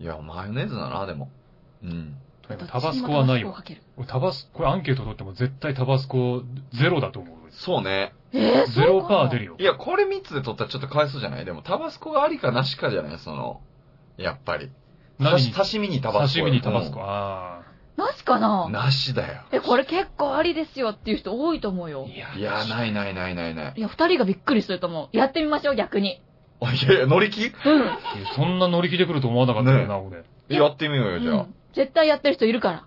[0.00, 1.30] いや、マヨネーズだな、でも。
[1.82, 2.14] うん。
[2.56, 6.42] タバスコはないわどっちにもタバスコこれアンケート取っても絶対タバスコ
[6.72, 7.36] ゼロだと思う。
[7.50, 8.14] そうね。
[8.32, 9.64] えー、ゼロパーで出るよい。
[9.64, 11.44] や、これ3つで取ったらちょっとかわいそうじゃない？
[11.44, 13.18] でも、タバスコがありかなしかじゃない？
[13.18, 13.60] その、
[14.16, 14.70] やっぱり。
[15.18, 16.38] 刺身にタバスコ。
[16.40, 17.00] 刺身にタバスコ。
[17.00, 17.62] うあ
[17.96, 18.68] なしかな？
[18.68, 19.42] なしだよ。
[19.50, 22.10] え、これ結構ありですよっていう人多いと思うよあ。。
[22.12, 23.74] いやいや、ないないないないない。
[23.76, 25.16] いや、二人がびっくりすると思う。
[25.16, 26.22] やってみましょう、逆に。
[26.60, 27.46] あいやいや、乗り気？
[27.46, 27.52] うん。
[28.36, 30.24] そんな乗り気で来ると思わなかったよな、俺。
[30.48, 31.54] やってみようよ、じゃあうん。
[31.72, 32.84] 絶対やってる人いるから。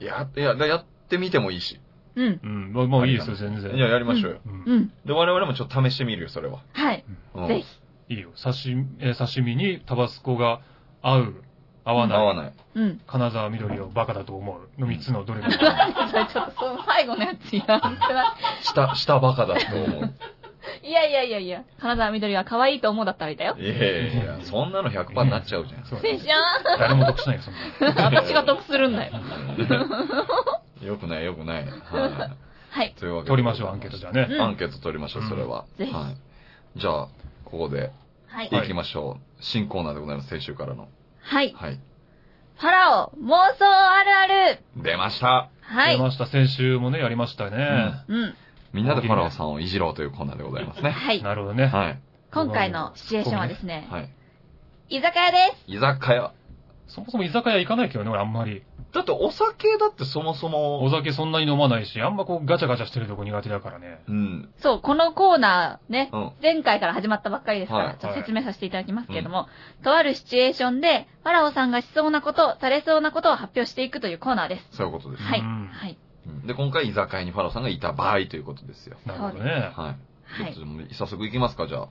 [0.00, 1.80] や、いや、やってみてもいいし。
[2.16, 2.40] うん。
[2.42, 2.72] うん。
[2.72, 3.74] もうもういいですよ、全然。
[3.74, 4.38] いや、やりましょうよ。
[4.46, 4.92] うんうん。
[5.04, 6.60] で、我々もちょっと試してみるよ、それは。
[6.72, 7.04] はい。
[7.34, 8.14] うんぜひ。
[8.14, 8.30] いいよ。
[8.40, 10.60] 刺身、えー刺身にタバスコが
[11.02, 11.34] 合う、
[11.84, 12.18] 合わない。
[12.18, 12.52] 合わない。
[12.74, 13.00] うん。
[13.06, 15.50] 金沢緑をバカだと思うの3つのどれか。
[16.10, 20.14] それちょっとその最後のやついらんくな下、下バカだと思う。
[20.82, 23.56] いいやいやいやいや、金沢緑は可愛いと思うだったらいいだよ。
[23.58, 25.84] いやいやいや、そんなの100%になっちゃうじゃん。
[25.84, 26.34] そうせんしゃ
[26.78, 27.54] 誰も得しないよ、そん
[27.94, 28.10] な。
[28.10, 28.14] ん。
[28.14, 29.12] 私が得するんだよ。
[30.82, 31.64] よくない、よくない。
[31.64, 32.30] は
[32.70, 33.00] はいい。。
[33.00, 33.28] というわけで。
[33.30, 34.26] 取りましょう、アンケートじゃあね。
[34.30, 35.64] うんアンケート取りましょう、それは。
[35.78, 36.16] ぜひはい。
[36.78, 37.08] じゃあ、
[37.44, 37.90] ここで
[38.28, 38.48] はい。
[38.50, 39.22] 行きましょう。
[39.40, 40.88] 新コーナーでございます、先週からの。
[41.22, 41.54] はい。
[41.56, 41.78] はい。
[42.58, 44.58] ファラオ、妄想あるある。
[44.76, 45.96] 出ましたはい。
[45.96, 46.26] 出ました。
[46.26, 47.92] 先週もね、やりましたね。
[48.08, 48.34] うん。
[48.76, 50.90] みんなでファラオさんをいじろうというコーナーでございますね。
[50.90, 51.22] はい。
[51.22, 51.66] なるほどね。
[51.66, 52.00] はい。
[52.30, 54.10] 今回のシチュエーションはですね、はい。
[54.90, 55.64] 居酒屋です。
[55.66, 56.32] 居酒屋。
[56.88, 58.62] そもそも居酒屋行かないけどね、俺あんまり。
[58.92, 64.00] だってお酒だってそもそおも、酒そんなに飲まないし、あんまこうガチャガチャしてるとこ苦手だからね。
[64.08, 64.48] うん。
[64.58, 66.32] そう、このコーナーね、うん。
[66.42, 69.48] 前回から始まったばっかりですから、はいちょっと説明させていただきますけれども、
[69.82, 74.76] とあるシチュエーションで、ファラオさんがしそうなこと、されそうなことを発表していくというコーナーです。
[74.76, 75.22] そういうことです。
[75.22, 75.40] はい。
[75.40, 75.98] うんはい。
[76.26, 78.96] うんで、今回居酒屋にファラオさんがいた場合ということですよ。
[79.06, 79.50] なるほどね。
[79.50, 79.72] はい。
[80.42, 81.88] はいちょっともう早速行きますか、じゃあ。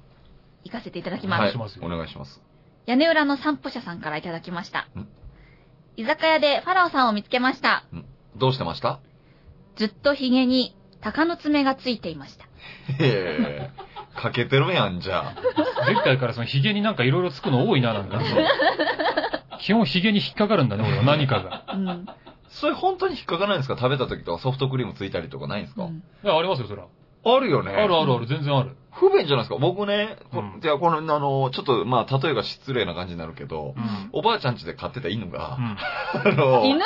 [0.66, 1.42] 行かせていただきます。
[1.42, 1.52] はい。
[1.52, 2.42] しますよお願いします。
[2.86, 5.08] 屋根裏の散歩者さんからいただきましたん。
[5.98, 7.86] 居酒屋でファラオさんを見つけました。
[8.36, 9.00] どうしてました？
[9.78, 12.46] ずっとヒゲに鷹の爪がついていました。
[12.46, 12.50] へ
[13.02, 13.70] え、
[14.16, 15.36] かけてるやん、じゃあ。
[15.86, 18.20] 前回からそのヒゲになんかいろいろつくの多いな、なんか。
[19.62, 21.64] 基本ヒゲに引っかかるんだね、俺は何かが。
[21.74, 22.06] うん。
[22.50, 23.76] それ本当に引っかかないんですか？
[23.78, 26.86] 食べた時とかソフトクリームついたりとかないんですか、うんいや、ありますよ、そら。
[27.28, 27.72] あるよね。
[27.72, 28.76] あるあるある、全然ある。
[29.00, 35.78] 不便じゃないですか僕ね、こうんいや、この、あの、ちょっと、まあ、例えが失礼な感じになるけど、うんおばあちゃん家で飼ってた犬がう、ん。
[36.32, 36.80] あの、犬？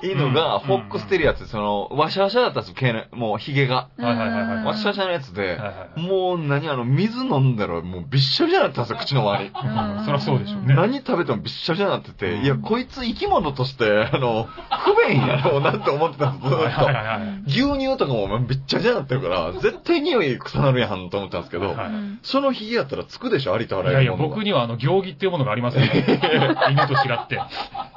[0.00, 3.88] 犬がフォックステリアって、その、ワシャワシャだったんですよ、毛のもう、髭が。
[3.98, 6.00] ワシャワシャのやつで、はいはいはい。
[6.00, 9.50] もう、何、あの、水飲んだら、もう、びっしょびしょになったんですよ、口の周り。
[9.50, 16.84] うんそりゃそうでしょうね何食べてもびっしょびしょになってて、うんいや、こいつ生き物として、あの、不便やろうなって思ってたんです、ずはいっと。
[16.84, 17.42] はいはいはい。
[17.48, 24.34] 牛乳とかもびっちゃびちゃになってるから、絶対匂い臭なるやんと思ったんですけど、はいうんそのヒゲやったらつくでしょ、ありとあいやいや、らゆるものが。
[24.36, 25.90] 僕にはあの、行儀っていうものがありませんよ。
[26.70, 27.40] 犬と違って。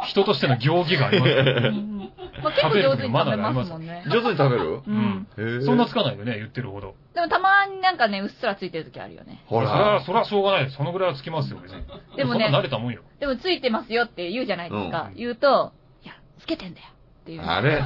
[0.08, 1.38] 人としての行儀がありますよ。
[1.40, 2.12] うん
[2.44, 4.04] まあ、結構上手に食べますもんね。
[4.08, 4.64] 上手に食べる？
[4.66, 6.96] ううんそんなつかないよね、言ってるほど。
[7.14, 9.44] でもたまになんかね、うっすらついてる時あるよね。
[9.46, 10.00] ほそれは、ら。
[10.02, 10.70] それはしょうがない。
[10.72, 11.84] そのぐらいはつきますよ、別に。
[12.16, 13.02] でもね慣れたもんよ。
[13.20, 15.08] でもついてますよって言うじゃないですか。
[15.10, 16.88] うん言うと、いや、つけてんだよ
[17.22, 17.42] っていう。
[17.42, 17.84] あれ？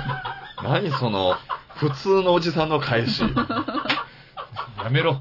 [0.64, 1.36] 何その、
[1.76, 3.24] 普通のおじさんの返し。
[4.84, 5.14] やめろ。
[5.14, 5.20] ね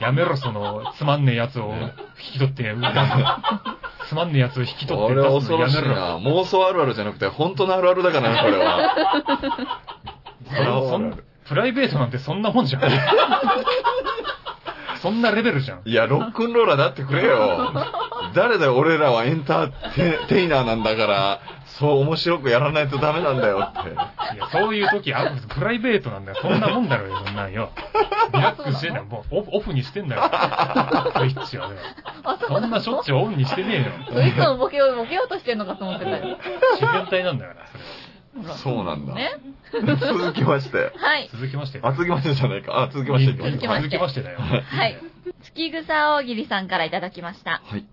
[0.00, 1.90] やめろ、その、つまんねえやつを引
[2.34, 2.70] き取って、出
[4.06, 5.94] すつまんねえやつを引き取って出すの恐ろしいやめろ。
[5.94, 6.18] な。
[6.18, 8.94] 妄想あるあるじゃなくて、本当のあるあるだからね、これは。
[10.48, 11.18] そそん
[11.48, 12.82] プライベートなんてそんなもんじゃん。
[15.06, 15.82] そんなレベルじゃん。
[15.84, 17.72] いや、ロックンローラーだってくれよ。
[18.34, 21.40] 誰だよ、俺らはエンターテテイナーなんだから、
[21.78, 23.90] そう面白くやらないとダメなんだよって。
[24.34, 25.36] いや、そういう時ある。
[25.48, 26.38] プライベートなんだよ。
[26.42, 27.70] そんなもんだろよ、そんなんよ。
[28.34, 29.04] リラックスしてんだよ。
[29.04, 30.22] もうオフオフにしてんだよ。
[30.22, 31.76] スイッチはね。
[32.24, 34.12] あ、そんなしょっちゅうオンにしてねえよ。
[34.12, 36.36] そいつもボケよう、ボケようとしてんのかと思ってたよ。
[36.80, 38.05] 自然体なんだから、それは。
[38.62, 39.32] そうなんだね。
[39.72, 40.92] 続きまして。
[40.96, 41.28] はい。
[41.32, 41.80] 続きまして。
[41.82, 42.82] あ、続きましてじゃないか。
[42.82, 44.38] あ、続きまして続きまして続きましてだよ。
[44.38, 44.56] は
[44.86, 44.96] い。
[45.42, 47.62] 月草大喜利さんからいただきました。
[47.64, 47.86] はい。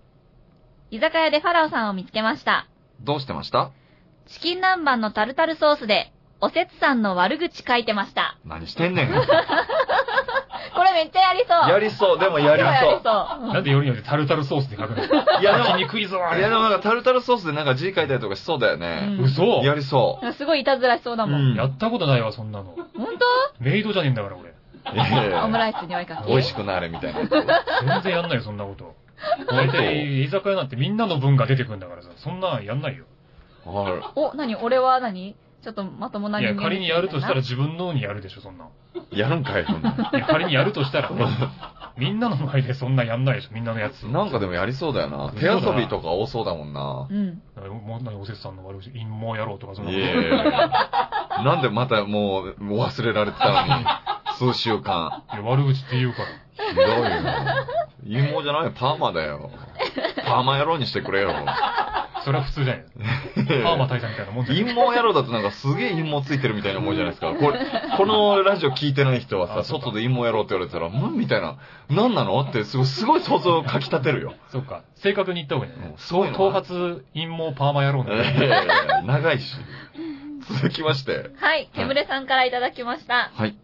[0.90, 2.68] 居酒屋でファラオさんを見つけました。
[3.00, 3.70] どうしてました？
[4.26, 8.38] チキン南蛮のタルタルソースで、おせつさんの悪口書いてました。
[8.44, 9.10] 何してんねん。
[10.74, 11.70] これめっちゃやりそう。
[11.70, 12.18] やりそう。
[12.18, 13.00] でもやりやりそう。
[13.02, 13.10] そ
[13.50, 13.52] う。
[13.54, 15.04] なんでよりによってタルタルソースで書くの？
[15.40, 16.60] いや、でもにくいぞ、あいや、でれ。
[16.60, 19.16] もなんかタルタルソースでなんか字書いたりとかしそうだよね。
[19.18, 21.40] うん嘘やりそなんかすごいいたずらしそうだもん。
[21.52, 22.74] うんやったことないわ、そんなの。
[22.96, 23.08] 本
[23.60, 24.50] メイドじゃねえんだから、俺。
[24.50, 24.54] う。
[24.94, 26.30] いやいや当オムライスにおいかけ。
[26.30, 27.30] 美味しくなれみたいなやつ。
[27.30, 28.94] 全然やんないよ、そんなこと。
[29.48, 33.04] 大体、居酒屋なんてみんなの分が出てくんだからさ、そんなんやんないよ。
[33.66, 35.34] あらお、なに俺は何？
[35.64, 38.68] ちょっとまともない人や、間仮にやるとしたらみ自分のにやるでしょ、そんなん。
[39.10, 41.26] やるんかい、そんなんいや、仮にやるとしたらね、
[41.96, 44.02] みんなの前でそんなやんないでしょ、みんなのやつ。
[44.02, 45.30] なんかでもやりそうだよな。
[45.30, 47.70] 手遊びとか多そうだもんなたいな。
[47.70, 47.86] うん。
[47.86, 53.86] もう何おせつさんの悪口、陰謀野郎とかそんななんでまたもう忘れられてたのに、
[54.52, 55.22] 数週間。
[55.32, 56.43] いや、悪口って言うから。
[56.56, 56.96] ひどいよ。
[58.04, 59.50] 陰謀じゃないよ、パーマだよ。
[60.24, 61.32] パーマ野郎にしてくれよ。
[62.24, 62.84] それは普通じゃない。
[63.62, 64.64] パーマ大佐みたいなもんじゃない。
[64.64, 67.34] 陰謀野郎だとなんかすげえ陰謀ついてるみたいな思うじゃないですか。
[67.34, 67.58] これ、
[67.96, 71.18] このラジオ聞いてない人はさ、外で陰謀野郎って言われたら、うん？
[71.18, 71.58] みたいな、
[71.90, 72.40] なんなの？
[72.40, 74.34] ってすごい、すごい想像をかき立てるよ。
[74.48, 74.82] そうか。
[74.96, 75.98] 正確に言った方がいいねうん。
[75.98, 79.54] そう頭髪陰謀パーマ野郎なんだええ長いし。
[80.62, 81.30] 続きまして。
[81.36, 81.70] はい。
[81.74, 83.30] ケムレさんからいただきました。
[83.34, 83.56] はい。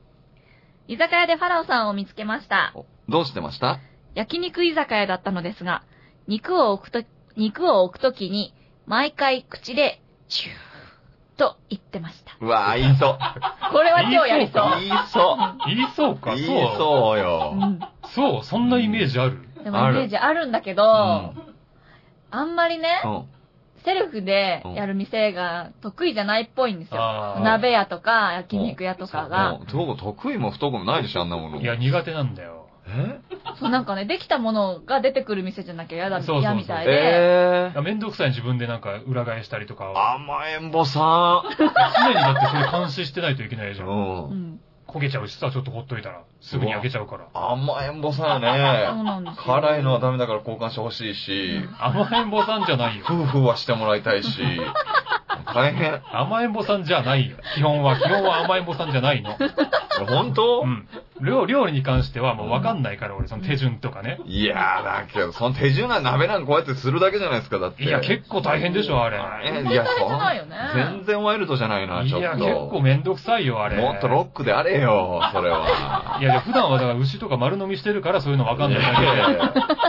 [0.91, 2.72] 居酒屋でファラオさんを見つけました。
[2.74, 3.78] おどうしてました？
[4.16, 5.84] 焼肉居酒屋だったのですが、
[6.26, 7.05] 肉を置くと、
[7.36, 8.53] 肉を置くときに、
[8.86, 12.36] 毎回口で、チューと言ってました。
[12.45, 13.18] うわぁ、言いそう。
[13.72, 14.80] これは超やりそう。
[14.80, 15.66] 言いそう。
[15.68, 16.76] 言いそうか、言いそう。
[16.76, 17.53] そうよ。
[17.55, 17.80] うん
[18.12, 19.38] そう、そんなイメージある？
[19.62, 21.55] でもイメージあるんだけど、うん
[22.32, 23.24] あんまりね、うん。
[23.85, 27.41] セルフでやる店が得意じゃないっぽいんですよ。
[27.43, 29.59] 鍋屋とか焼肉屋とかが。
[29.59, 31.61] もう得意も不得意もないでしょ、あんなもの。
[31.61, 32.66] いや、苦手なんだよ。
[32.87, 33.20] え？
[33.59, 36.93] そうなんかね、できたものが出てくる店じゃなきゃ嫌だ、そうそうそう嫌みたいで。
[36.93, 37.83] えー。
[37.83, 39.99] めんどくさい自分でなんか裏返したりとかを。
[39.99, 41.64] 甘えんぼさ常
[42.09, 43.85] にだってそれ監視してないといけないじゃ。
[43.85, 43.89] ん。
[43.89, 43.99] うんん。
[43.99, 44.61] うん。
[44.91, 46.22] 焦げちゃうしさ、ちょっとほっといたら。
[46.41, 47.28] すぐに焼けちゃうから。
[47.34, 48.47] 甘えんぼさそうね。
[48.47, 49.45] なんですよ。
[49.45, 53.05] 辛いのはダメだから交換してほしいし、甘えんぼさんじゃないよ。
[53.09, 54.28] 夫婦はしてもらいたいし、
[55.55, 56.01] 大変。
[56.12, 57.36] 甘えんぼさんじゃないよ。
[57.55, 59.36] 基本は、基本は甘えんぼさんじゃないの。
[60.07, 60.62] 本当？
[60.62, 60.88] うん。
[61.23, 64.21] 料料理に関してはもうわかんないから、俺、その手順とかね。
[64.27, 67.85] いやー、だけど、その手順な鍋なんかこうやってするだけじゃないですか、だって。
[67.85, 69.18] いや、結構大変でしょ、あれ。
[69.18, 72.21] いよね全然ワイルドじゃないな、ちょっと。
[72.21, 73.77] いや、結構めんどくさいよ、あれ。
[73.77, 76.18] もっとロックであれよ、それは。
[76.21, 79.81] いや、いや普段はだから牛とか丸飲みしてるからそういうのわかんないだけ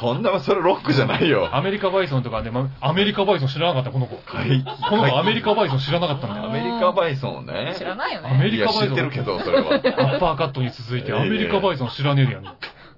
[0.00, 1.54] そんな、それロックじゃないよ。
[1.54, 4.16] アメリカバイソンとかね、まアメリカバイソン知らなかった、この子。
[4.26, 4.64] はい。
[4.90, 6.46] この子アメリカバイソン知らなかったんだよ。
[6.46, 7.74] アメリカバイソンね。
[7.78, 8.50] 知らないよアメね。
[8.50, 9.72] リカバイソンいや、知ってるけど、それは。
[9.72, 12.46] アッパーカットに続いて、アメリカバイソン知らねえやん。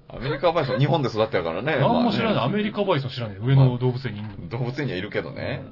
[0.09, 1.77] アメリカバイソン、日本で育ってるからね。
[1.79, 2.35] 何も知らない。
[2.35, 3.45] まあねアメリカバイソン知らねえ。
[3.45, 4.49] 上野動物園にいるの。
[4.49, 5.62] 動物園にはいるけどね。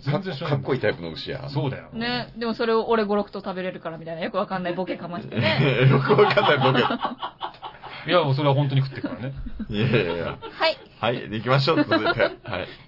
[0.00, 1.48] 全然知らないかっこいいタイプの牛や。
[1.48, 1.88] そうだよ。
[1.92, 5.58] ね、でもそれを俺5、6と食べれるからみたいなよくわかんないボケかましてね。
[5.82, 6.84] え よくわかんないボケ。
[8.06, 9.32] いや、もうそれは本当に食ってるからね。
[9.70, 10.24] いやいやいや。
[10.26, 10.76] はい。
[11.00, 12.04] はい、行きましょう、続いて。
[12.04, 12.32] はい。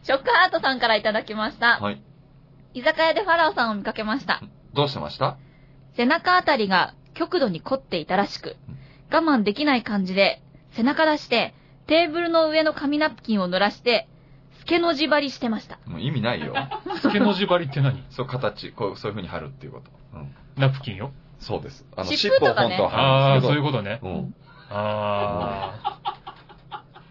[0.03, 1.79] ショックハートさんからいただきました。
[1.81, 2.03] はい。
[2.75, 4.43] 居酒屋でファラオさんを見かけました。
[4.75, 5.39] どうしてました？
[5.97, 8.57] 背中あたりが極度に凝っていたらしく、
[9.11, 10.43] 我慢できない感じで、
[10.73, 11.55] 背中出して、
[11.87, 14.09] テーブルの上の紙ナプキンを濡らして、
[14.59, 15.79] スケの字張りしてました。
[15.87, 16.55] もう意味ないよ。
[17.01, 18.05] スケの字張りって何？
[18.11, 19.91] そう、形、こう、そういう風に貼るっていうこと。
[20.19, 20.35] うん。
[20.57, 21.13] ナプキンよ。
[21.39, 21.87] そうです。
[21.97, 23.55] あの、湿尻尾を布とかね本当は貼ああ、るんですけど。
[23.55, 24.01] そういうことね。
[24.03, 24.35] うん。
[24.71, 25.96] ああ。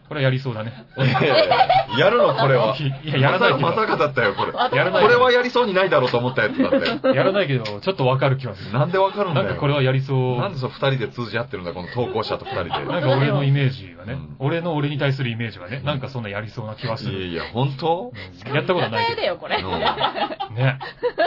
[0.08, 0.86] これはやりそうだね。
[0.98, 2.76] いやいやいややるの、これは。
[2.78, 3.60] いや、やらないけど。
[3.62, 4.52] まさかだったよ、これ。
[4.52, 7.16] こやらないれはやりそうにないだろうと思ったやつだったよ。
[7.16, 8.72] やらないけど、ちょっとわかる気はする。
[8.72, 9.46] なんでわかるんだよ。
[9.48, 10.38] なんかこれはやりそう。
[10.38, 12.70] なんでそう二人で通じ合ってるんだ、この投稿者と二人で。
[12.70, 17.18] なんか俺のイメージがね、うん俺の俺に対するイメージがね、なんかそんなやりそうな気はする。
[17.24, 18.12] いやいや、本当？
[18.14, 19.58] うんやったことはないだよ、これ。
[19.64, 20.80] ね。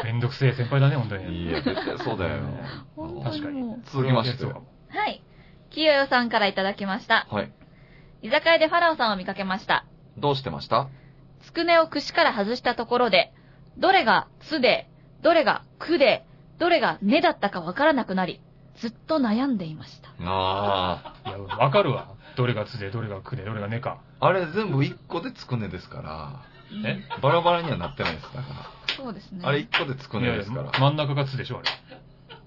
[0.04, 1.48] めんどくせえ先輩だね、本当に。
[1.48, 2.38] いや、絶対そうだよ。
[3.24, 3.74] 確かに。
[3.86, 5.22] 続きましてそうかもはい。
[5.70, 7.26] きよよさんからいただきました。
[7.30, 7.50] はい。
[8.22, 9.84] 居酒屋でファラオさんを見かけました。
[10.16, 10.88] どうしてました？
[11.44, 13.32] つくねを串から外したところで、
[13.78, 14.88] どれがつで、
[15.22, 16.24] どれがくで、
[16.58, 18.40] どれがねだったかわからなくなり、
[18.80, 20.10] ずっと悩んでいました。
[20.20, 22.08] あいや、わかるわ。
[22.36, 24.00] どれがつで、どれがくで、どれがねか。
[24.18, 24.26] あ。
[24.26, 26.42] あれ全部一個でつくねですから、
[26.84, 27.00] え？
[27.22, 28.24] バラバラにはなってないです。
[28.34, 29.42] だかそうですね。
[29.42, 29.48] ら。
[29.50, 30.72] あれ一個でつくいやいやねですから。
[30.72, 31.68] 真ん中がつでしょ、あれ。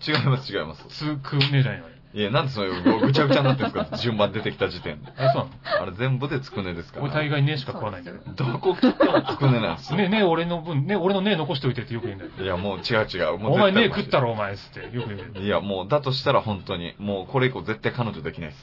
[0.06, 0.84] 違います、違います。
[0.90, 1.86] つくねじゃないの。
[2.14, 5.12] いや、なんでそういうぐちゃぐちゃになってるんですか順番出てきた時点で。
[5.16, 5.50] あれそうな
[5.80, 5.84] の？
[5.84, 7.06] あれ全部でつくねですから。
[7.06, 8.18] 俺大概ねしか食わないんだよ。
[8.36, 9.98] どこ切ってもつくねなんですよ。
[9.98, 12.32] ね、ね、俺の分、ね、俺のね残しといてってよく言うんだよ。
[12.38, 13.38] いや、もう違う違う。
[13.38, 14.80] もうお前ね食ったろ、お前、つって。
[14.96, 15.46] よく言うんだよ。
[15.46, 18.62] いや、もう、だとしたら本当に、もうこれ以降絶対彼女できないです。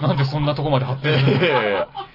[0.00, 1.26] なんでそんなとこまで張ってるの？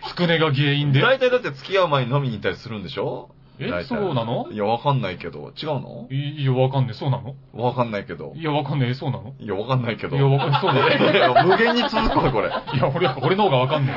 [0.09, 0.99] つくねが原因で。
[0.99, 3.29] 大体だって付き合う前に飲みに行ったりするんでしょ？
[3.59, 4.47] えそうなの？
[4.51, 5.51] いや、わかんないけど。
[5.61, 6.07] 違うの？
[6.11, 6.93] いいや、わかんねえ。
[6.93, 7.35] そうなの？
[7.53, 8.33] わかんないけど。
[8.35, 8.93] いや、わかんねえ。
[8.93, 9.33] そうなの？
[9.39, 10.15] いや、わかんないけど。
[10.15, 10.61] いや、わかんねえ。
[10.61, 10.87] そうなの？
[10.89, 12.47] いやいや無限に続くわ、これ。
[12.49, 13.93] いや、俺、俺の方がわかんね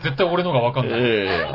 [0.00, 0.02] え。
[0.02, 1.00] 絶対俺の方がわかんいない。
[1.00, 1.52] やいやいや。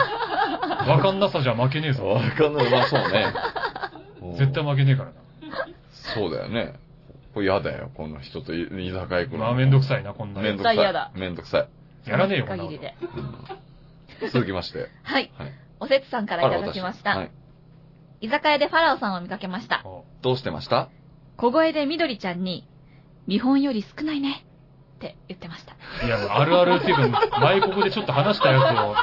[0.87, 2.05] わかんなさじゃ負けねえぞ。
[2.07, 2.71] わかんない。
[2.71, 3.33] まあそうね。
[4.37, 5.15] 絶対負けねえからな。
[5.91, 6.73] そうだよね。
[7.33, 9.37] これ嫌だよ、こんな人と居居酒屋行くの。
[9.45, 11.19] まあ、めんどくさいな、こんなのめんどくさい。
[11.19, 12.09] めんどくさい。
[12.09, 12.65] やらねえよ、こんな
[14.31, 14.87] 続きまして。
[15.03, 15.31] はい。
[15.37, 15.51] はい。
[15.79, 17.15] おせつさんからいただきました。
[17.17, 17.31] はい。
[18.21, 19.81] 居酒屋でファラオさんを見かけました。
[19.83, 20.89] おどうしてました？
[21.37, 22.67] 小声でみどりちゃんに、
[23.25, 24.45] 見本より少ないね。
[24.97, 25.73] って言ってました。
[26.05, 28.95] いや、あるあるっていうか、前ここでちょっと話したやつを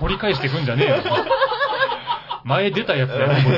[0.00, 0.96] 掘り返してくんじゃねえよ。
[2.44, 3.56] 前出たやつだよ、ここに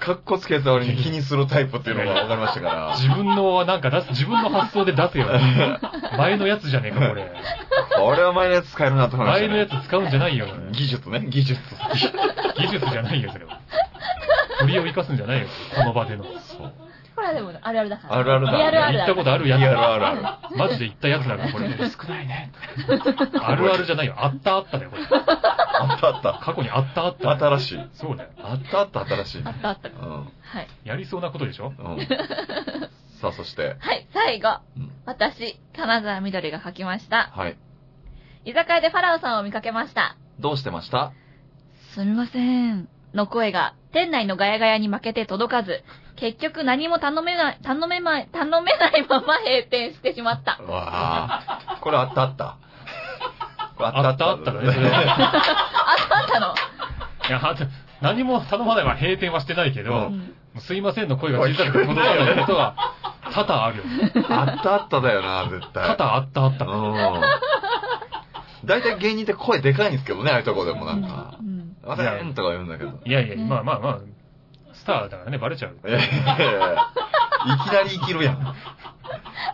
[0.00, 2.96] かっこつけた割に気にするタイプっていうのが分かりましたから。
[2.98, 5.26] 自分のなんか出す、自分の発想で出せよ。
[6.16, 7.30] 前のやつじゃねえか、これ。
[7.96, 9.48] これは前のやつ使えるなと思いました、ね。
[9.48, 10.46] 前のやつ使うんじゃないよ。
[10.72, 11.60] 技術ね、技術。
[12.56, 13.58] 技術じゃないよ、それは。
[14.60, 16.24] 振りを生かすんじゃないよ、この場での。
[16.24, 16.72] そう。
[17.14, 18.16] これはでもあるあるだから。
[18.16, 20.56] あるあるだリアルある言ったことあるやつリアルあるある。
[20.56, 21.68] マジで言ったやつだから、これ。
[21.90, 22.52] 少ないね。
[23.40, 24.14] あるあるじゃないよ。
[24.16, 25.02] あったあっただよ、これ。
[25.04, 25.06] あ
[25.96, 26.32] ったあった。
[26.44, 27.30] 過去にあったあった。
[27.30, 27.88] 新しい。
[27.94, 28.30] そうだよ。
[28.42, 29.42] あったあった新しい。
[29.44, 29.88] あったあった。
[29.88, 30.10] うん。
[30.40, 30.68] はい。
[30.84, 31.72] やりそうなことでしょ？
[31.78, 32.08] うん。
[33.20, 34.90] さあ、そして、はい、最後うん。
[35.04, 37.32] 私、金沢みどりが書きました。
[37.34, 37.56] はい。
[38.46, 40.16] 居酒屋でファラオさんを見かけました。
[40.38, 41.12] どうしてました？
[41.92, 42.88] すみません。
[43.12, 45.82] の声が、店内のガヤガヤに負けて届かず、
[46.20, 50.58] 結局何も頼めない、頼めない、頼めないまま閉店してしまった。
[50.62, 52.58] うわあこれあったあった。
[53.76, 54.86] これあったあっただね、それ。
[54.86, 54.96] いあ
[56.26, 56.54] ったの？
[57.30, 57.64] や、あと
[58.02, 62.74] 何も頼まないは閉店はしてないけど、ううんすいませんの声が小さくて届かないことは
[63.32, 63.84] 多々あるよ。
[64.28, 65.96] あったあっただよな、絶対。
[65.96, 66.64] 多々あったあった。
[66.66, 67.20] うん。
[68.66, 71.42] 大体芸人って声でかいんですけどね、ああいうとこでもなんかう。
[71.44, 71.76] ん。
[71.82, 72.98] わかんとか言うんだけど。
[73.06, 74.00] いやいや、ねまあまあまあ、
[74.80, 75.76] スターだからね、バレちゃう。
[75.86, 76.10] いやいき
[77.72, 78.54] なり生きるやん。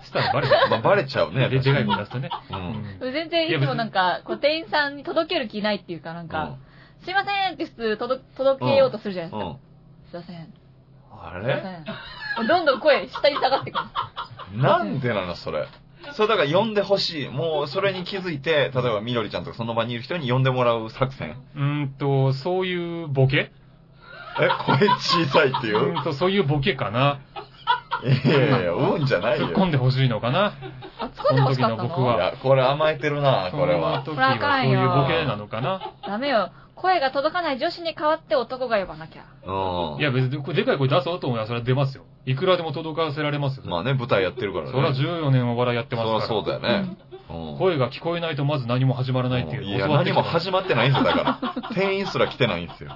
[0.04, 0.70] スターバレちゃう。
[0.70, 1.48] まあ、バレちゃうね。
[1.48, 2.30] で、でかい声出すとね。
[2.50, 3.06] うん。
[3.06, 6.58] うん全然いつもなんか、こう店員さんに届ける気ないっていうか、なんか、
[7.04, 9.46] すいませんって普通届届けようとするじゃないですか。
[9.46, 9.56] うん。
[10.10, 10.54] すいません。
[11.10, 12.46] あれ？
[12.46, 13.78] どんどん声下に下がってく
[14.52, 14.60] る。
[14.62, 15.66] なんでなの、それ？
[16.12, 17.28] それだから呼んでほしい。
[17.28, 21.36] もう、それに気づいて、例えばみどりちゃんとかその場にいる人に呼んでもらう作戦。
[21.56, 23.50] うーんと、そういうボケ？
[24.40, 25.92] え、声小さいっていう？
[25.92, 27.20] うーんと、そういうボケかな。
[28.04, 29.48] いやいやいや、うんじゃないよ。
[29.48, 30.52] 突っ込んでほしいのかな。
[31.00, 31.88] あ、突っ込んでほしかったの？
[31.88, 34.04] その時の僕はいや、これ甘えてるな、これは。
[34.04, 35.92] その時はそういうボケなのかな。
[36.06, 36.50] ダメよ。
[36.74, 39.24] 声が届かない女子に代わって男が呼ばなきゃ。
[39.46, 40.00] うん。
[40.00, 42.04] いや、別に、これでかい声出そうと思えばそれは出ますよ。
[42.26, 43.62] いくらでも届かせられますよ。
[43.66, 44.72] まあね、舞台やってるからね。
[44.72, 46.20] それは14年お笑いやってますから。
[46.26, 46.96] そりゃそうだよね。
[47.30, 47.58] うん。
[47.58, 49.64] 声が聞こえないとまず何も始まらないっていう。
[49.64, 51.72] いや、教わってきた何も始まってないんですよ、だから。
[51.74, 52.92] 店員すら来てないんですよ。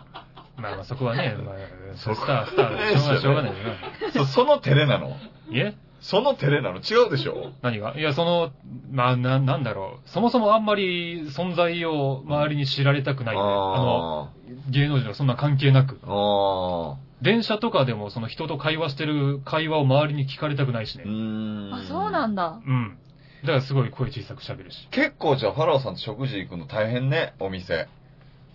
[0.61, 1.55] まあまあそこはね、 まあ、
[1.97, 4.13] そこスター、スター、しょうがない、しょうがないよな。
[4.13, 5.17] そ その照れなの？
[5.51, 5.75] いえ？
[6.01, 6.79] その照れなの？
[6.79, 7.53] 違うでしょ？
[7.63, 7.95] 何が？
[7.99, 8.51] いや、その、
[8.91, 10.09] まあ、な、なんだろう。
[10.09, 14.41] そもそもあんまり存在を周りに知られたくないんで、あの、あ
[14.71, 15.97] 芸能人はそんな関係なく。
[15.97, 21.05] ーあ電車とかでもその人と会話してる会話を周りに聞かれたくないしね。
[21.07, 21.75] ーん。
[21.75, 22.61] あ、そうなんだ。
[22.67, 22.97] うん。
[23.43, 24.89] だからすごい声小さく喋るし。
[24.91, 27.89] 結構じゃあ、ファラオさんと食事行くの大変ね、お店。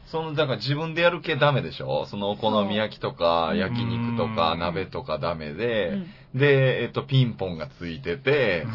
[0.06, 2.06] その、だから自分でやる系ダメでしょ？
[2.06, 5.92] そのお好み焼きとか、焼肉とか、うん鍋とかダメうで、
[6.34, 6.40] ん。
[6.40, 8.66] で、えっと、ピンポンがついてて。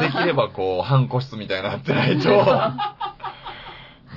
[0.00, 2.22] できればこう、半個室みたいになってないと。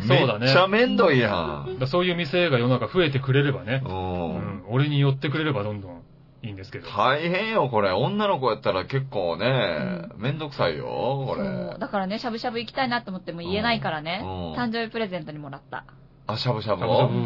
[0.07, 1.87] そうだねめっちゃめんどいやだん。
[1.87, 3.89] そういう店が世の中増えてくれればねう。。
[3.89, 4.63] うんん。
[4.69, 6.01] 俺に寄ってくれればどんどん
[6.41, 6.89] いいんですけど。
[6.89, 7.91] 大変よ、これ。
[7.91, 11.77] 女の子やったら結構ね、めんどくさいよ、これ。
[11.79, 14.21] だからね、しゃぶしゃぶ行きたいなと思っても言えないからね。
[14.57, 15.85] 誕生日プレゼントにもらった。
[16.27, 16.87] あ、しゃぶしゃぶを？
[16.97, 17.17] しゃぶしゃぶ、う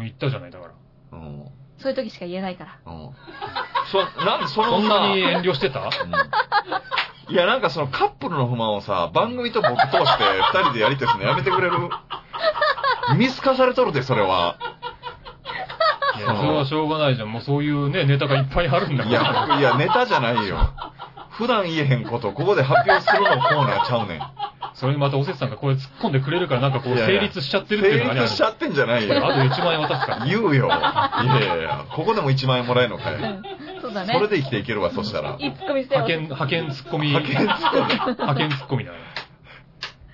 [0.00, 0.72] ん行ったじゃない、だから。
[1.18, 1.44] うん。
[1.78, 2.78] そういう時しか言えないから。
[2.86, 3.10] うん。
[3.90, 5.80] そ、なんでそのそんさなに遠慮してた？
[5.80, 5.88] うん
[7.26, 11.76] いや、なんかそのカップルの不満をさ、番組と僕通して二人でやりとりするのやめてくれる？
[13.16, 14.56] 見透かされとるで、それは。
[16.18, 17.32] いや、それはしょうがないじゃん。
[17.32, 19.54] もうそういうね、ネタがいっぱいあるんだいから。
[19.54, 20.58] や、いや、ネタじゃないよ。
[21.30, 24.20] 普段言えへんことをここで発表するのコーナーちゃうねん。
[24.74, 29.16] それにまたおせつさんがこれ突っ込んでくれるからなんかこう成立しちゃってるっていうのがね、成立しちゃってんじゃないよ。
[29.24, 30.26] あと1万円渡すから。
[30.26, 30.66] 言うよ。
[30.66, 33.14] いやいやいや、ここでも1万円もらえるのかい。
[33.80, 34.14] そうだね。
[34.14, 35.36] それで生きていけるわ、そしたら。
[35.38, 37.08] いいツッコミしてよ派遣、派遣ツッコミ。
[37.08, 38.98] 派遣ツッコミ派遣ツッコミだか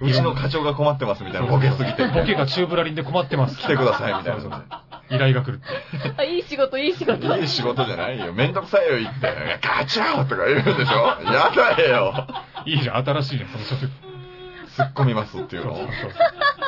[0.02, 2.02] うちの課長が困ってますみたいなボケすぎて。
[2.02, 2.08] ら。
[2.12, 3.58] ボケがチューブラリンで困ってます。
[3.58, 4.64] 来てくださいみたいな
[5.10, 6.14] 依頼が来るって。
[6.16, 7.36] あいい仕事、いい仕事。
[7.36, 8.32] いい仕事じゃないよ。
[8.32, 9.26] めんどくさいよ、言って。
[9.26, 11.06] いや課長とか言うでしょ？
[11.30, 12.26] やだよ。
[12.64, 14.09] いいじゃん、新しいじゃん、その職。
[14.76, 15.92] 突っ込みますっていうのそうそう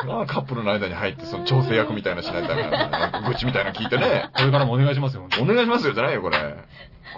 [0.04, 4.30] そうあカップルの間に入って、その調整役みたいなのしないとダメなんだなんか愚痴みたいなの聞いてね。
[4.34, 6.38] これからもお願いしますよ、おに願いしますよ、じゃないよ、これ。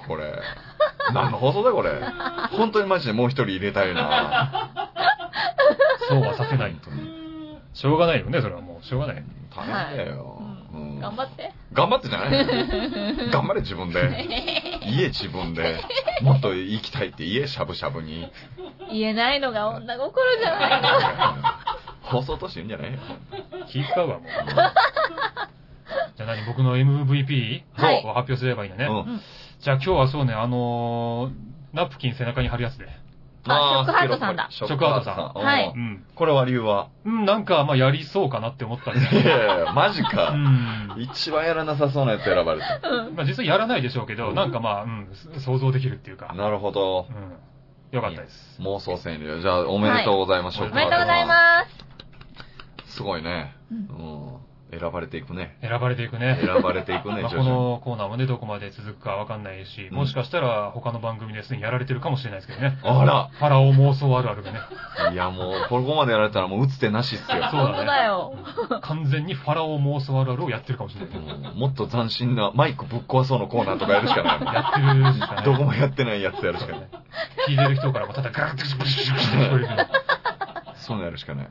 [0.06, 0.34] これ。
[1.14, 2.00] 何の放送だ、これ。
[2.56, 4.70] 本当にマジでもう一人入れたいな。
[6.08, 6.90] そうはさせないと。
[7.72, 8.84] しょうがないよね、それはもう。
[8.84, 9.24] しょうがない。
[9.56, 10.40] 大変だよ。
[11.00, 11.52] 頑張って。
[11.72, 12.46] 頑張ってじゃないよ
[13.32, 14.73] 頑張れ、自分で。
[14.86, 15.80] 家自分で。
[16.22, 18.30] もっと行きたいって言え、しゃぶしゃぶに。
[18.90, 20.88] 言えないのが女心じゃないの。
[22.02, 22.98] 放送としていいんじゃないよ。
[23.68, 24.28] 気使うわ、もう。
[26.16, 28.86] じゃあ何僕の MVP はいを発表すればいいんだね。
[28.86, 29.20] うん。
[29.60, 32.88] じゃあ今日はそうね、あのー、ナプキン背中に貼るやつで。
[33.46, 35.32] あショックハートさんだショックハートさん。
[35.34, 36.04] はいうんうん。
[36.14, 36.88] これは理由は？
[37.04, 39.00] うん、なんか、まあ、やりそうかなって思ったんで。
[39.00, 40.30] いやいや、マジうか。
[40.32, 40.94] ん。
[40.98, 42.80] 一番やらなさそうなやつ選ばれた。
[43.14, 45.08] まあ、実際やらないでしょうけど、なんかまあ、うん、
[45.40, 46.32] 想像できるっていうか。
[46.34, 47.12] なるほどう。
[47.12, 47.96] ん。
[47.96, 48.60] よかったです。
[48.60, 49.40] 妄想川柳。
[49.40, 50.60] じゃあ、おめでとうございます。
[50.60, 51.64] はいおめでとうございま
[52.86, 52.90] す。
[52.90, 52.96] す。
[52.96, 53.54] すごいね。
[53.70, 54.43] ううんん。
[54.78, 55.56] 選ばれていくね。
[55.60, 56.38] 選ばれていくね。
[56.44, 57.30] 選ばれていくね、 まあ。
[57.30, 62.78] このコーナーもね、どこまで続くかわかんないし、うんもしかしたら他の番組ですでにやられてるかもしれないですけどね。
[62.82, 64.60] あらファラオ妄想あるあるがね。
[65.12, 67.44] いやもう、ここまでやられたらもう打つ手なしっすよ。
[67.50, 68.34] そうだねだよ。
[68.82, 71.16] 完全にファラオ妄想あるあるをやってるかもしれない。
[71.16, 74.54] うんもっと斬新なマイクぶっ壊そうのコーナーとかやるしかない。
[74.54, 75.44] やってるしかない。
[75.44, 76.88] どこもやってないやつやるしかない。
[77.48, 80.03] 聞いてる人からもただガラッとシュシュシュシュって聞こえる。
[80.86, 81.48] そういうのやるしかない。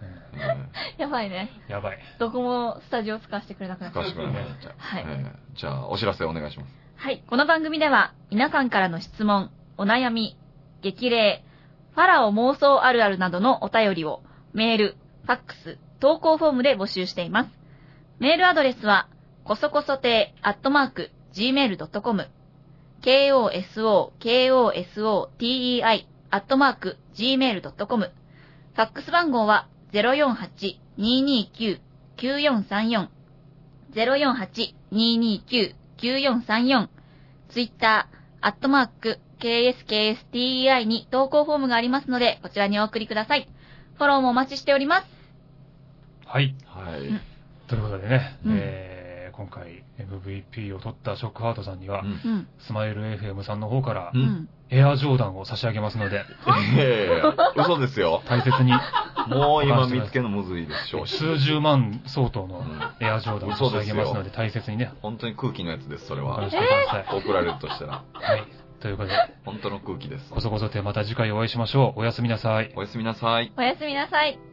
[0.98, 1.50] やばいね。
[1.68, 2.00] やばい。
[2.20, 4.10] どこもスタジオ使わせてくれなくなっちゃううん。
[4.12, 4.46] 賢くない。
[4.62, 6.72] じゃあはいえーじゃあ、お知らせお願いします。
[6.96, 7.24] はい。
[7.28, 10.38] この番組では、皆さんからの質問、お悩み、
[10.82, 11.44] 激励、
[11.94, 14.24] ファラオ妄想あるあるなどのお便りを、
[14.54, 17.50] メール、ファックス、投稿フォームで募集しています。
[18.20, 19.08] メールアドレスは、
[19.44, 22.30] こそこそ亭アットマーク、gmail.com、
[23.02, 28.12] koso, koso, tei, アットマーク、gmail.com、
[28.76, 29.68] ファックス番号は、
[30.98, 33.08] 048-229-9434、
[33.94, 36.88] 048-229-9434
[37.50, 43.48] ツイッター、アットマーク、KSKSTEI に投稿フォームがありますので、こちらにお送りください。
[43.96, 45.08] フォローもお待ちしております。
[46.26, 46.56] はい。
[46.66, 47.02] はい。
[47.08, 47.22] うん
[47.68, 52.48] ということでね、うんえー、今回 MVP を取ったショックハートさんには、うんうん。
[52.68, 54.50] スマイル FM さんの方からう、うんん。
[54.74, 56.26] エアジョーダンを差し上げますので、
[56.78, 58.24] ええ嘘ですよ。
[58.28, 58.74] 大切に、
[59.28, 61.16] もう今見つけるのむずいでしょうし。
[61.16, 66.52] 数十万相当のうんエアジョーダンを差し上げますので、大切にね、本当に空気のやつです、それはお借り。
[66.52, 67.20] してください。
[67.22, 68.04] 送られるとしたら。
[68.14, 68.44] はい。
[68.82, 69.16] ということで、
[69.46, 70.42] 本当の空気ですこ。
[70.42, 72.00] そこそてまた次回お会いしましょう。
[72.02, 72.74] おやすみなさい。
[72.76, 73.54] おやすみなさい。
[73.56, 74.53] おやすみなさい。